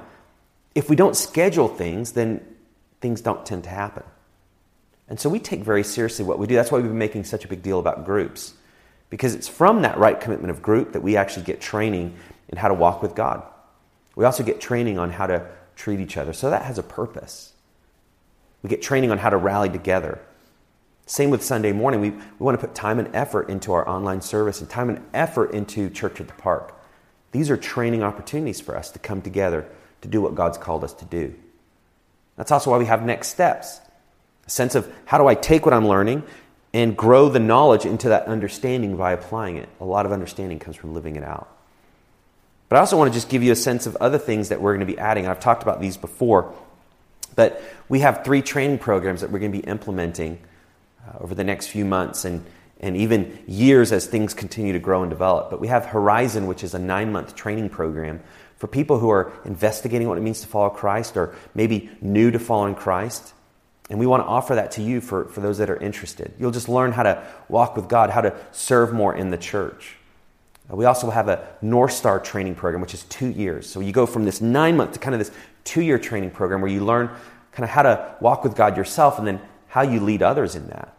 if 0.73 0.89
we 0.89 0.95
don't 0.95 1.15
schedule 1.15 1.69
things, 1.69 2.11
then 2.11 2.45
things 2.99 3.21
don't 3.21 3.45
tend 3.45 3.63
to 3.63 3.69
happen. 3.69 4.03
And 5.07 5.19
so 5.19 5.29
we 5.29 5.39
take 5.39 5.61
very 5.61 5.83
seriously 5.83 6.25
what 6.25 6.39
we 6.39 6.47
do. 6.47 6.55
That's 6.55 6.71
why 6.71 6.79
we've 6.79 6.87
been 6.87 6.97
making 6.97 7.23
such 7.25 7.45
a 7.45 7.47
big 7.47 7.61
deal 7.61 7.79
about 7.79 8.05
groups, 8.05 8.53
because 9.09 9.35
it's 9.35 9.47
from 9.47 9.83
that 9.83 9.97
right 9.97 10.19
commitment 10.19 10.49
of 10.49 10.61
group 10.61 10.93
that 10.93 11.01
we 11.01 11.15
actually 11.15 11.45
get 11.45 11.61
training 11.61 12.17
in 12.49 12.57
how 12.57 12.67
to 12.67 12.73
walk 12.73 13.01
with 13.01 13.15
God. 13.15 13.43
We 14.15 14.25
also 14.25 14.43
get 14.43 14.59
training 14.59 14.97
on 14.97 15.11
how 15.11 15.27
to 15.27 15.45
treat 15.75 15.99
each 15.99 16.17
other. 16.17 16.33
So 16.33 16.49
that 16.49 16.63
has 16.63 16.77
a 16.77 16.83
purpose. 16.83 17.53
We 18.63 18.69
get 18.69 18.81
training 18.81 19.11
on 19.11 19.17
how 19.17 19.29
to 19.29 19.37
rally 19.37 19.69
together. 19.69 20.19
Same 21.05 21.29
with 21.29 21.43
Sunday 21.43 21.71
morning. 21.71 22.01
We, 22.01 22.09
we 22.09 22.21
want 22.39 22.59
to 22.59 22.65
put 22.65 22.75
time 22.75 22.97
and 22.97 23.15
effort 23.15 23.49
into 23.49 23.73
our 23.73 23.87
online 23.87 24.21
service 24.21 24.59
and 24.59 24.69
time 24.69 24.89
and 24.89 25.05
effort 25.13 25.51
into 25.51 25.89
Church 25.89 26.19
at 26.19 26.27
the 26.27 26.33
Park. 26.33 26.73
These 27.31 27.49
are 27.49 27.57
training 27.57 28.01
opportunities 28.01 28.61
for 28.61 28.75
us 28.75 28.89
to 28.91 28.99
come 28.99 29.21
together 29.21 29.67
to 30.01 30.07
do 30.07 30.21
what 30.21 30.35
God's 30.35 30.57
called 30.57 30.83
us 30.83 30.93
to 30.93 31.05
do. 31.05 31.35
That's 32.37 32.51
also 32.51 32.71
why 32.71 32.77
we 32.77 32.85
have 32.85 33.05
next 33.05 33.29
steps 33.29 33.81
a 34.45 34.49
sense 34.49 34.75
of 34.75 34.91
how 35.05 35.17
do 35.17 35.27
I 35.27 35.35
take 35.35 35.65
what 35.65 35.73
I'm 35.73 35.87
learning 35.87 36.23
and 36.73 36.95
grow 36.95 37.29
the 37.29 37.39
knowledge 37.39 37.85
into 37.85 38.09
that 38.09 38.27
understanding 38.27 38.95
by 38.95 39.11
applying 39.11 39.57
it. 39.57 39.69
A 39.79 39.85
lot 39.85 40.05
of 40.05 40.11
understanding 40.11 40.59
comes 40.59 40.75
from 40.75 40.93
living 40.93 41.15
it 41.15 41.23
out. 41.23 41.54
But 42.69 42.77
I 42.77 42.79
also 42.79 42.97
want 42.97 43.11
to 43.11 43.17
just 43.17 43.29
give 43.29 43.43
you 43.43 43.51
a 43.51 43.55
sense 43.55 43.85
of 43.85 43.95
other 43.97 44.17
things 44.17 44.49
that 44.49 44.61
we're 44.61 44.75
going 44.75 44.85
to 44.85 44.91
be 44.91 44.97
adding. 44.97 45.27
I've 45.27 45.39
talked 45.39 45.63
about 45.63 45.79
these 45.79 45.97
before. 45.97 46.53
But 47.35 47.61
we 47.89 47.99
have 47.99 48.23
three 48.23 48.41
training 48.41 48.79
programs 48.79 49.21
that 49.21 49.31
we're 49.31 49.39
going 49.39 49.51
to 49.51 49.57
be 49.57 49.67
implementing 49.67 50.39
uh, 51.07 51.17
over 51.19 51.35
the 51.35 51.43
next 51.43 51.67
few 51.67 51.85
months 51.85 52.25
and, 52.25 52.43
and 52.79 52.97
even 52.97 53.37
years 53.45 53.91
as 53.91 54.07
things 54.07 54.33
continue 54.33 54.73
to 54.73 54.79
grow 54.79 55.03
and 55.03 55.09
develop. 55.09 55.49
But 55.49 55.59
we 55.59 55.67
have 55.67 55.85
Horizon, 55.85 56.47
which 56.47 56.63
is 56.63 56.73
a 56.73 56.79
nine 56.79 57.11
month 57.11 57.35
training 57.35 57.69
program 57.69 58.21
for 58.57 58.67
people 58.67 58.99
who 58.99 59.09
are 59.09 59.33
investigating 59.43 60.07
what 60.07 60.17
it 60.17 60.21
means 60.21 60.41
to 60.41 60.47
follow 60.47 60.69
Christ 60.69 61.17
or 61.17 61.35
maybe 61.53 61.89
new 62.01 62.31
to 62.31 62.39
following 62.39 62.73
Christ. 62.73 63.33
And 63.89 63.99
we 63.99 64.07
want 64.07 64.23
to 64.23 64.27
offer 64.27 64.55
that 64.55 64.71
to 64.71 64.81
you 64.81 65.01
for, 65.01 65.25
for 65.25 65.41
those 65.41 65.59
that 65.59 65.69
are 65.69 65.77
interested. 65.77 66.33
You'll 66.39 66.51
just 66.51 66.69
learn 66.69 66.91
how 66.91 67.03
to 67.03 67.23
walk 67.49 67.75
with 67.75 67.87
God, 67.87 68.09
how 68.09 68.21
to 68.21 68.35
serve 68.51 68.93
more 68.93 69.15
in 69.15 69.29
the 69.29 69.37
church. 69.37 69.97
Uh, 70.71 70.75
we 70.75 70.85
also 70.85 71.09
have 71.09 71.27
a 71.27 71.47
North 71.61 71.93
Star 71.93 72.19
training 72.19 72.55
program, 72.55 72.81
which 72.81 72.93
is 72.93 73.03
two 73.03 73.29
years. 73.29 73.69
So 73.69 73.79
you 73.79 73.91
go 73.91 74.05
from 74.05 74.25
this 74.25 74.41
nine 74.41 74.77
month 74.77 74.93
to 74.93 74.99
kind 74.99 75.13
of 75.13 75.19
this 75.19 75.31
two 75.63 75.81
year 75.81 75.99
training 75.99 76.31
program 76.31 76.61
where 76.61 76.71
you 76.71 76.83
learn 76.83 77.09
kind 77.51 77.63
of 77.63 77.69
how 77.69 77.83
to 77.83 78.15
walk 78.19 78.43
with 78.43 78.55
God 78.55 78.75
yourself 78.75 79.17
and 79.17 79.27
then 79.27 79.39
how 79.67 79.81
you 79.81 79.99
lead 79.99 80.21
others 80.21 80.55
in 80.55 80.67
that. 80.67 80.95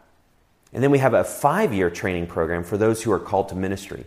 And 0.73 0.83
then 0.83 0.91
we 0.91 0.99
have 0.99 1.15
a 1.15 1.25
five 1.25 1.73
year 1.73 1.91
training 1.91 2.27
program 2.27 2.65
for 2.65 2.77
those 2.77 3.03
who 3.03 3.13
are 3.13 3.19
called 3.19 3.49
to 3.51 3.55
ministry, 3.55 4.05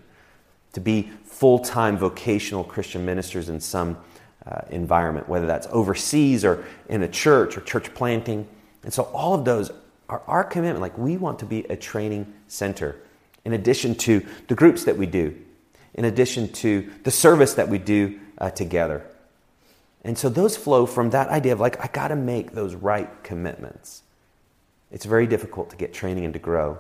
to 0.73 0.79
be 0.79 1.11
full 1.23 1.59
time 1.59 1.97
vocational 1.97 2.63
Christian 2.63 3.05
ministers 3.05 3.49
in 3.49 3.59
some 3.59 3.97
uh, 4.45 4.61
environment, 4.69 5.27
whether 5.27 5.45
that's 5.45 5.67
overseas 5.71 6.45
or 6.45 6.63
in 6.87 7.03
a 7.03 7.07
church 7.07 7.57
or 7.57 7.61
church 7.61 7.93
planting. 7.93 8.47
And 8.83 8.93
so 8.93 9.03
all 9.03 9.33
of 9.33 9.45
those 9.45 9.71
are 10.07 10.21
our 10.27 10.43
commitment. 10.43 10.81
Like 10.81 10.97
we 10.97 11.17
want 11.17 11.39
to 11.39 11.45
be 11.45 11.65
a 11.65 11.75
training 11.75 12.33
center 12.47 12.95
in 13.45 13.53
addition 13.53 13.95
to 13.95 14.25
the 14.47 14.55
groups 14.55 14.83
that 14.83 14.97
we 14.97 15.05
do, 15.05 15.35
in 15.93 16.05
addition 16.05 16.51
to 16.53 16.89
the 17.03 17.11
service 17.11 17.55
that 17.55 17.69
we 17.69 17.77
do 17.77 18.19
uh, 18.37 18.49
together. 18.49 19.05
And 20.03 20.17
so 20.17 20.29
those 20.29 20.55
flow 20.55 20.85
from 20.85 21.09
that 21.09 21.29
idea 21.29 21.53
of 21.53 21.59
like, 21.59 21.83
I 21.83 21.87
got 21.87 22.09
to 22.09 22.15
make 22.15 22.51
those 22.51 22.75
right 22.75 23.09
commitments. 23.23 24.03
It's 24.91 25.05
very 25.05 25.27
difficult 25.27 25.69
to 25.71 25.75
get 25.75 25.93
training 25.93 26.25
and 26.25 26.33
to 26.33 26.39
grow 26.39 26.79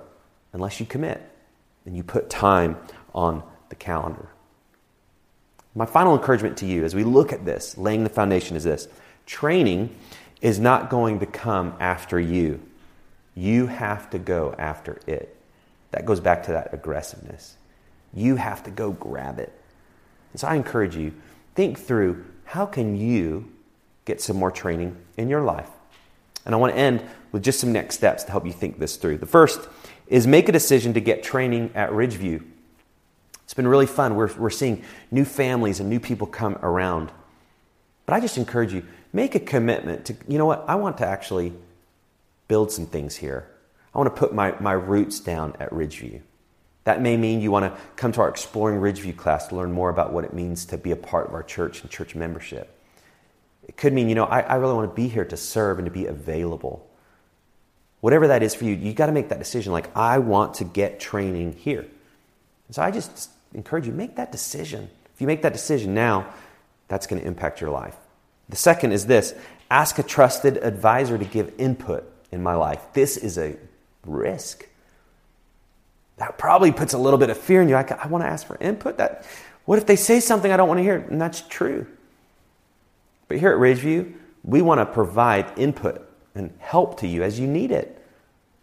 unless 0.53 0.79
you 0.79 0.85
commit 0.85 1.21
and 1.85 1.95
you 1.95 2.03
put 2.03 2.29
time 2.29 2.77
on 3.13 3.43
the 3.69 3.75
calendar. 3.75 4.29
My 5.75 5.85
final 5.85 6.17
encouragement 6.17 6.57
to 6.57 6.65
you 6.65 6.83
as 6.83 6.95
we 6.95 7.03
look 7.03 7.31
at 7.31 7.45
this, 7.45 7.77
laying 7.77 8.03
the 8.03 8.09
foundation, 8.09 8.55
is 8.55 8.63
this 8.63 8.87
training 9.25 9.95
is 10.41 10.59
not 10.59 10.89
going 10.89 11.19
to 11.19 11.25
come 11.25 11.75
after 11.79 12.19
you. 12.19 12.61
You 13.35 13.67
have 13.67 14.09
to 14.11 14.19
go 14.19 14.55
after 14.57 14.99
it. 15.05 15.35
That 15.91 16.05
goes 16.05 16.19
back 16.19 16.43
to 16.43 16.51
that 16.51 16.73
aggressiveness. 16.73 17.55
You 18.13 18.35
have 18.35 18.63
to 18.63 18.71
go 18.71 18.91
grab 18.91 19.39
it. 19.39 19.53
And 20.31 20.39
so 20.39 20.47
I 20.47 20.55
encourage 20.55 20.95
you, 20.95 21.13
think 21.55 21.79
through 21.79 22.25
how 22.45 22.65
can 22.65 22.95
you 22.95 23.51
get 24.05 24.21
some 24.21 24.37
more 24.37 24.51
training 24.51 24.95
in 25.17 25.29
your 25.29 25.41
life? 25.41 25.69
And 26.45 26.55
I 26.55 26.57
want 26.57 26.73
to 26.73 26.79
end 26.79 27.03
with 27.31 27.43
just 27.43 27.59
some 27.59 27.71
next 27.71 27.95
steps 27.95 28.23
to 28.23 28.31
help 28.31 28.45
you 28.45 28.53
think 28.53 28.79
this 28.79 28.95
through. 28.95 29.19
The 29.19 29.25
first 29.25 29.59
is 30.07 30.25
make 30.25 30.49
a 30.49 30.51
decision 30.51 30.93
to 30.93 31.01
get 31.01 31.21
training 31.21 31.71
at 31.75 31.91
Ridgeview. 31.91 32.43
It's 33.43 33.53
been 33.53 33.67
really 33.67 33.85
fun. 33.85 34.15
We're, 34.15 34.33
we're 34.35 34.49
seeing 34.49 34.83
new 35.11 35.25
families 35.25 35.79
and 35.79 35.89
new 35.89 35.99
people 35.99 36.27
come 36.27 36.55
around. 36.63 37.11
But 38.05 38.15
I 38.15 38.19
just 38.19 38.37
encourage 38.37 38.73
you, 38.73 38.83
make 39.13 39.35
a 39.35 39.39
commitment 39.39 40.05
to, 40.05 40.15
you 40.27 40.37
know 40.39 40.45
what, 40.45 40.65
I 40.67 40.75
want 40.75 40.97
to 40.99 41.07
actually 41.07 41.53
build 42.47 42.71
some 42.71 42.87
things 42.87 43.15
here. 43.15 43.47
I 43.93 43.97
want 43.97 44.13
to 44.13 44.19
put 44.19 44.33
my, 44.33 44.55
my 44.59 44.73
roots 44.73 45.19
down 45.19 45.55
at 45.59 45.69
Ridgeview. 45.71 46.21
That 46.89 47.03
may 47.03 47.17
mean 47.17 47.39
you 47.39 47.51
want 47.51 47.65
to 47.65 47.81
come 47.97 48.11
to 48.13 48.21
our 48.21 48.29
Exploring 48.29 48.81
Ridgeview 48.81 49.15
class 49.15 49.45
to 49.49 49.55
learn 49.55 49.71
more 49.71 49.91
about 49.91 50.11
what 50.11 50.23
it 50.23 50.33
means 50.33 50.65
to 50.65 50.77
be 50.79 50.89
a 50.89 50.95
part 50.95 51.27
of 51.27 51.35
our 51.35 51.43
church 51.43 51.83
and 51.83 51.91
church 51.91 52.15
membership. 52.15 52.75
It 53.67 53.77
could 53.77 53.93
mean, 53.93 54.09
you 54.09 54.15
know, 54.15 54.25
I, 54.25 54.39
I 54.39 54.55
really 54.55 54.73
want 54.73 54.89
to 54.89 54.95
be 54.95 55.07
here 55.07 55.23
to 55.23 55.37
serve 55.37 55.77
and 55.77 55.85
to 55.85 55.91
be 55.91 56.07
available. 56.07 56.89
Whatever 58.01 58.29
that 58.29 58.41
is 58.41 58.55
for 58.55 58.65
you, 58.65 58.73
you 58.73 58.93
got 58.93 59.05
to 59.05 59.11
make 59.11 59.29
that 59.29 59.37
decision. 59.37 59.71
Like, 59.71 59.95
I 59.95 60.17
want 60.17 60.55
to 60.55 60.63
get 60.63 60.99
training 60.99 61.53
here. 61.53 61.81
And 61.81 62.75
so 62.75 62.81
I 62.81 62.89
just 62.89 63.29
encourage 63.53 63.85
you, 63.85 63.93
make 63.93 64.15
that 64.15 64.31
decision. 64.31 64.89
If 65.13 65.21
you 65.21 65.27
make 65.27 65.43
that 65.43 65.53
decision 65.53 65.93
now, 65.93 66.25
that's 66.87 67.05
going 67.05 67.21
to 67.21 67.27
impact 67.27 67.61
your 67.61 67.69
life. 67.69 67.97
The 68.49 68.55
second 68.55 68.93
is 68.93 69.05
this 69.05 69.35
ask 69.69 69.99
a 69.99 70.03
trusted 70.03 70.57
advisor 70.57 71.19
to 71.19 71.25
give 71.25 71.53
input 71.59 72.11
in 72.31 72.41
my 72.41 72.55
life. 72.55 72.81
This 72.93 73.15
is 73.15 73.37
a 73.37 73.57
risk. 74.07 74.65
Probably 76.49 76.71
puts 76.71 76.95
a 76.95 76.97
little 76.97 77.19
bit 77.19 77.29
of 77.29 77.37
fear 77.37 77.61
in 77.61 77.69
you. 77.69 77.75
I, 77.75 77.85
I 78.03 78.07
want 78.07 78.23
to 78.23 78.27
ask 78.27 78.47
for 78.47 78.57
input. 78.59 78.97
That, 78.97 79.23
what 79.65 79.77
if 79.77 79.85
they 79.85 79.95
say 79.95 80.19
something 80.19 80.51
I 80.51 80.57
don't 80.57 80.67
want 80.67 80.79
to 80.79 80.81
hear? 80.81 80.95
And 80.95 81.21
that's 81.21 81.41
true. 81.41 81.85
But 83.27 83.37
here 83.37 83.51
at 83.51 83.59
Ridgeview, 83.59 84.15
we 84.43 84.63
want 84.63 84.79
to 84.79 84.87
provide 84.87 85.59
input 85.59 86.09
and 86.33 86.51
help 86.57 87.01
to 87.01 87.07
you 87.07 87.21
as 87.21 87.39
you 87.39 87.45
need 87.45 87.69
it. 87.69 88.03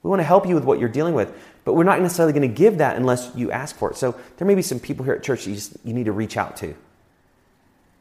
We 0.03 0.11
want 0.11 0.19
to 0.19 0.25
help 0.25 0.49
you 0.49 0.57
with 0.57 0.65
what 0.65 0.81
you're 0.81 0.89
dealing 0.89 1.15
with, 1.15 1.33
but 1.65 1.75
we're 1.75 1.85
not 1.85 2.01
necessarily 2.01 2.33
going 2.33 2.49
to 2.49 2.53
give 2.53 2.79
that 2.79 2.97
unless 2.97 3.31
you 3.37 3.53
ask 3.53 3.77
for 3.77 3.93
it. 3.93 3.97
So 3.97 4.17
there 4.37 4.49
may 4.49 4.57
be 4.57 4.63
some 4.63 4.81
people 4.81 5.05
here 5.05 5.15
at 5.15 5.23
church 5.23 5.47
you, 5.47 5.55
just, 5.55 5.77
you 5.85 5.95
need 5.95 6.07
to 6.07 6.13
reach 6.13 6.37
out 6.37 6.57
to. 6.57 6.75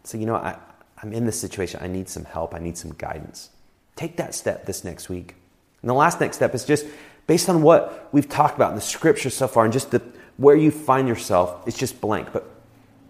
So, 0.03 0.17
you 0.17 0.25
know, 0.25 0.33
I, 0.33 0.57
I'm 1.03 1.13
in 1.13 1.27
this 1.27 1.39
situation. 1.39 1.79
I 1.83 1.87
need 1.89 2.09
some 2.09 2.25
help. 2.25 2.55
I 2.55 2.57
need 2.57 2.75
some 2.75 2.95
guidance. 2.97 3.51
Take 3.95 4.17
that 4.17 4.33
step 4.33 4.65
this 4.65 4.83
next 4.83 5.09
week. 5.09 5.35
And 5.83 5.89
the 5.91 5.93
last 5.93 6.19
next 6.19 6.37
step 6.37 6.55
is 6.55 6.65
just 6.65 6.87
based 7.27 7.49
on 7.49 7.61
what 7.61 8.09
we've 8.11 8.29
talked 8.29 8.55
about 8.55 8.69
in 8.69 8.75
the 8.75 8.81
scripture 8.81 9.29
so 9.29 9.47
far 9.47 9.63
and 9.63 9.73
just 9.73 9.91
the, 9.91 10.01
where 10.37 10.55
you 10.55 10.71
find 10.71 11.07
yourself, 11.07 11.67
it's 11.67 11.77
just 11.77 11.99
blank. 12.01 12.31
But 12.31 12.49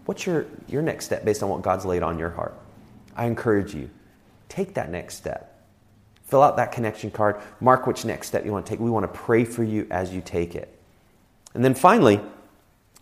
what's 0.06 0.26
your, 0.26 0.46
your 0.68 0.82
next 0.82 1.06
step 1.06 1.26
based 1.26 1.44
on 1.44 1.50
what 1.50 1.62
God's 1.62 1.86
laid 1.86 2.04
on 2.04 2.18
your 2.18 2.30
heart? 2.30 2.58
I 3.16 3.26
encourage 3.26 3.74
you, 3.74 3.90
take 4.50 4.74
that 4.76 4.90
next 4.90 5.16
step. 5.16 5.52
Fill 6.26 6.42
out 6.42 6.58
that 6.58 6.72
connection 6.72 7.12
card, 7.12 7.40
mark 7.60 7.86
which 7.86 8.04
next 8.04 8.28
step 8.28 8.46
you 8.46 8.52
want 8.52 8.66
to 8.66 8.70
take. 8.70 8.80
We 8.80 8.90
want 8.90 9.04
to 9.04 9.20
pray 9.20 9.46
for 9.46 9.64
you 9.64 9.88
as 9.92 10.14
you 10.14 10.22
take 10.22 10.56
it. 10.56 10.76
And 11.54 11.64
then 11.64 11.76
finally, 11.76 12.20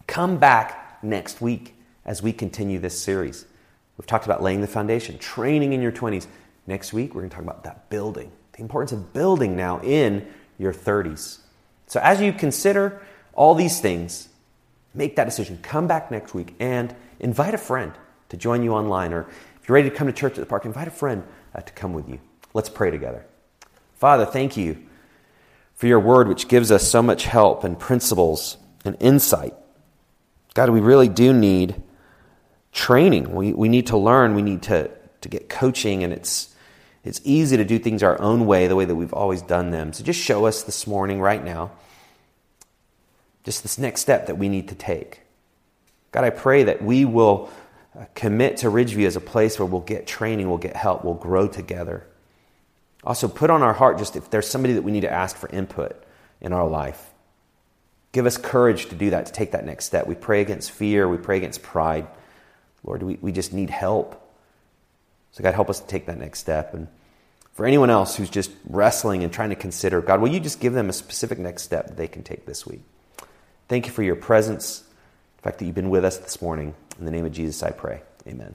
come 0.08 0.38
back 0.38 1.02
next 1.04 1.42
week 1.42 1.76
as 2.06 2.22
we 2.22 2.34
continue 2.34 2.80
this 2.80 3.00
series. 3.00 3.46
We've 3.98 4.06
talked 4.06 4.26
about 4.26 4.44
laying 4.44 4.62
the 4.62 4.68
foundation, 4.68 5.18
training 5.20 5.74
in 5.74 5.82
your 5.82 5.92
20s. 5.92 6.28
Next 6.68 6.94
week, 6.94 7.14
we're 7.14 7.22
going 7.22 7.30
to 7.30 7.36
talk 7.36 7.44
about 7.44 7.64
that 7.64 7.90
building, 7.90 8.32
the 8.54 8.62
importance 8.62 8.92
of 8.92 9.14
building 9.14 9.56
now 9.56 9.80
in 9.82 10.28
your 10.58 10.74
30s. 10.74 11.40
So, 11.88 12.00
as 12.00 12.22
you 12.22 12.34
consider 12.34 13.02
all 13.34 13.56
these 13.56 13.80
things, 13.80 14.30
make 14.94 15.16
that 15.16 15.26
decision. 15.26 15.60
Come 15.62 15.88
back 15.88 16.12
next 16.12 16.34
week 16.34 16.56
and 16.60 16.96
invite 17.20 17.54
a 17.54 17.58
friend 17.58 17.94
to 18.30 18.38
join 18.38 18.64
you 18.64 18.74
online. 18.74 19.14
Or 19.14 19.28
if 19.62 19.68
you're 19.68 19.76
ready 19.76 19.90
to 19.90 19.96
come 19.96 20.08
to 20.08 20.14
church 20.14 20.34
at 20.34 20.40
the 20.40 20.46
park, 20.46 20.66
invite 20.66 20.88
a 20.88 20.92
friend 20.92 21.24
uh, 21.54 21.62
to 21.62 21.74
come 21.74 21.94
with 21.94 22.08
you. 22.08 22.20
Let's 22.54 22.70
pray 22.70 22.92
together. 22.92 23.26
Father, 23.96 24.26
thank 24.26 24.58
you 24.58 24.78
for 25.76 25.88
your 25.88 26.00
word, 26.00 26.28
which 26.28 26.48
gives 26.48 26.72
us 26.72 26.88
so 26.88 27.02
much 27.02 27.26
help 27.26 27.64
and 27.64 27.80
principles 27.80 28.58
and 28.86 28.96
insight. 29.00 29.54
God, 30.54 30.70
we 30.70 30.82
really 30.82 31.10
do 31.10 31.34
need 31.34 31.82
training. 32.72 33.34
We, 33.34 33.54
we 33.54 33.70
need 33.70 33.88
to 33.88 33.98
learn. 33.98 34.36
We 34.36 34.42
need 34.42 34.62
to, 34.64 34.92
to 35.22 35.30
get 35.30 35.50
coaching, 35.50 36.04
and 36.04 36.14
it's, 36.14 36.53
it's 37.04 37.20
easy 37.24 37.58
to 37.58 37.66
do 37.66 37.80
things 37.80 38.02
our 38.02 38.20
own 38.22 38.46
way, 38.46 38.68
the 38.68 38.76
way 38.76 38.86
that 38.86 38.96
we've 38.96 39.14
always 39.14 39.42
done 39.42 39.72
them. 39.72 39.92
So 39.92 40.04
just 40.04 40.20
show 40.20 40.46
us 40.46 40.64
this 40.64 40.88
morning, 40.88 41.20
right 41.20 41.44
now, 41.44 41.72
just 43.44 43.62
this 43.62 43.78
next 43.78 44.02
step 44.02 44.28
that 44.28 44.38
we 44.38 44.48
need 44.48 44.70
to 44.70 44.76
take. 44.76 45.22
God, 46.12 46.24
I 46.24 46.30
pray 46.30 46.64
that 46.64 46.82
we 46.82 47.04
will 47.04 47.50
uh, 48.00 48.06
commit 48.16 48.58
to 48.58 48.68
Ridgeview 48.68 49.06
as 49.06 49.16
a 49.16 49.22
place 49.22 49.60
where 49.60 49.66
we'll 49.66 49.82
get 49.82 50.08
training, 50.08 50.48
we'll 50.48 50.58
get 50.58 50.76
help, 50.76 51.04
we'll 51.04 51.14
grow 51.16 51.48
together. 51.48 52.08
Also, 53.04 53.28
put 53.28 53.50
on 53.50 53.62
our 53.62 53.74
heart 53.74 53.98
just 53.98 54.16
if 54.16 54.30
there's 54.30 54.48
somebody 54.48 54.76
that 54.76 54.84
we 54.84 54.92
need 54.92 55.02
to 55.02 55.12
ask 55.12 55.36
for 55.36 55.50
input 55.50 56.02
in 56.40 56.54
our 56.54 56.68
life. 56.68 57.10
Give 58.14 58.26
us 58.26 58.38
courage 58.38 58.86
to 58.88 58.96
do 58.96 59.10
that, 59.10 59.26
to 59.26 59.34
take 59.34 59.52
that 59.52 59.66
next 59.66 59.86
step. 59.86 60.08
We 60.08 60.16
pray 60.16 60.40
against 60.40 60.72
fear, 60.72 61.10
we 61.10 61.18
pray 61.18 61.36
against 61.36 61.64
pride. 61.64 62.08
Lord, 62.84 63.04
we, 63.04 63.18
we 63.20 63.34
just 63.34 63.52
need 63.52 63.70
help. 63.70 64.23
So, 65.34 65.44
God, 65.44 65.56
help 65.56 65.70
us 65.70 65.80
to 65.80 65.88
take 65.88 66.06
that 66.06 66.20
next 66.20 66.40
step. 66.40 66.74
And 66.74 66.88
for 67.54 67.66
anyone 67.66 67.90
else 67.90 68.16
who's 68.16 68.30
just 68.30 68.52
wrestling 68.70 69.24
and 69.24 69.34
trying 69.34 69.50
to 69.50 69.56
consider, 69.56 70.00
God, 70.00 70.22
will 70.22 70.30
you 70.30 70.40
just 70.40 70.60
give 70.60 70.74
them 70.74 70.90
a 70.90 70.94
specific 70.94 71.40
next 71.40 71.64
step 71.64 71.88
that 71.88 71.98
they 71.98 72.08
can 72.08 72.24
take 72.24 72.46
this 72.46 72.66
week? 72.66 72.82
Thank 73.68 73.88
you 73.88 73.92
for 73.92 74.04
your 74.04 74.16
presence, 74.16 74.84
the 75.38 75.42
fact 75.42 75.58
that 75.60 75.66
you've 75.66 75.76
been 75.76 75.90
with 75.90 76.06
us 76.06 76.18
this 76.18 76.42
morning. 76.42 76.76
In 77.00 77.06
the 77.06 77.12
name 77.12 77.26
of 77.26 77.32
Jesus, 77.32 77.64
I 77.64 77.72
pray. 77.72 78.04
Amen. 78.28 78.54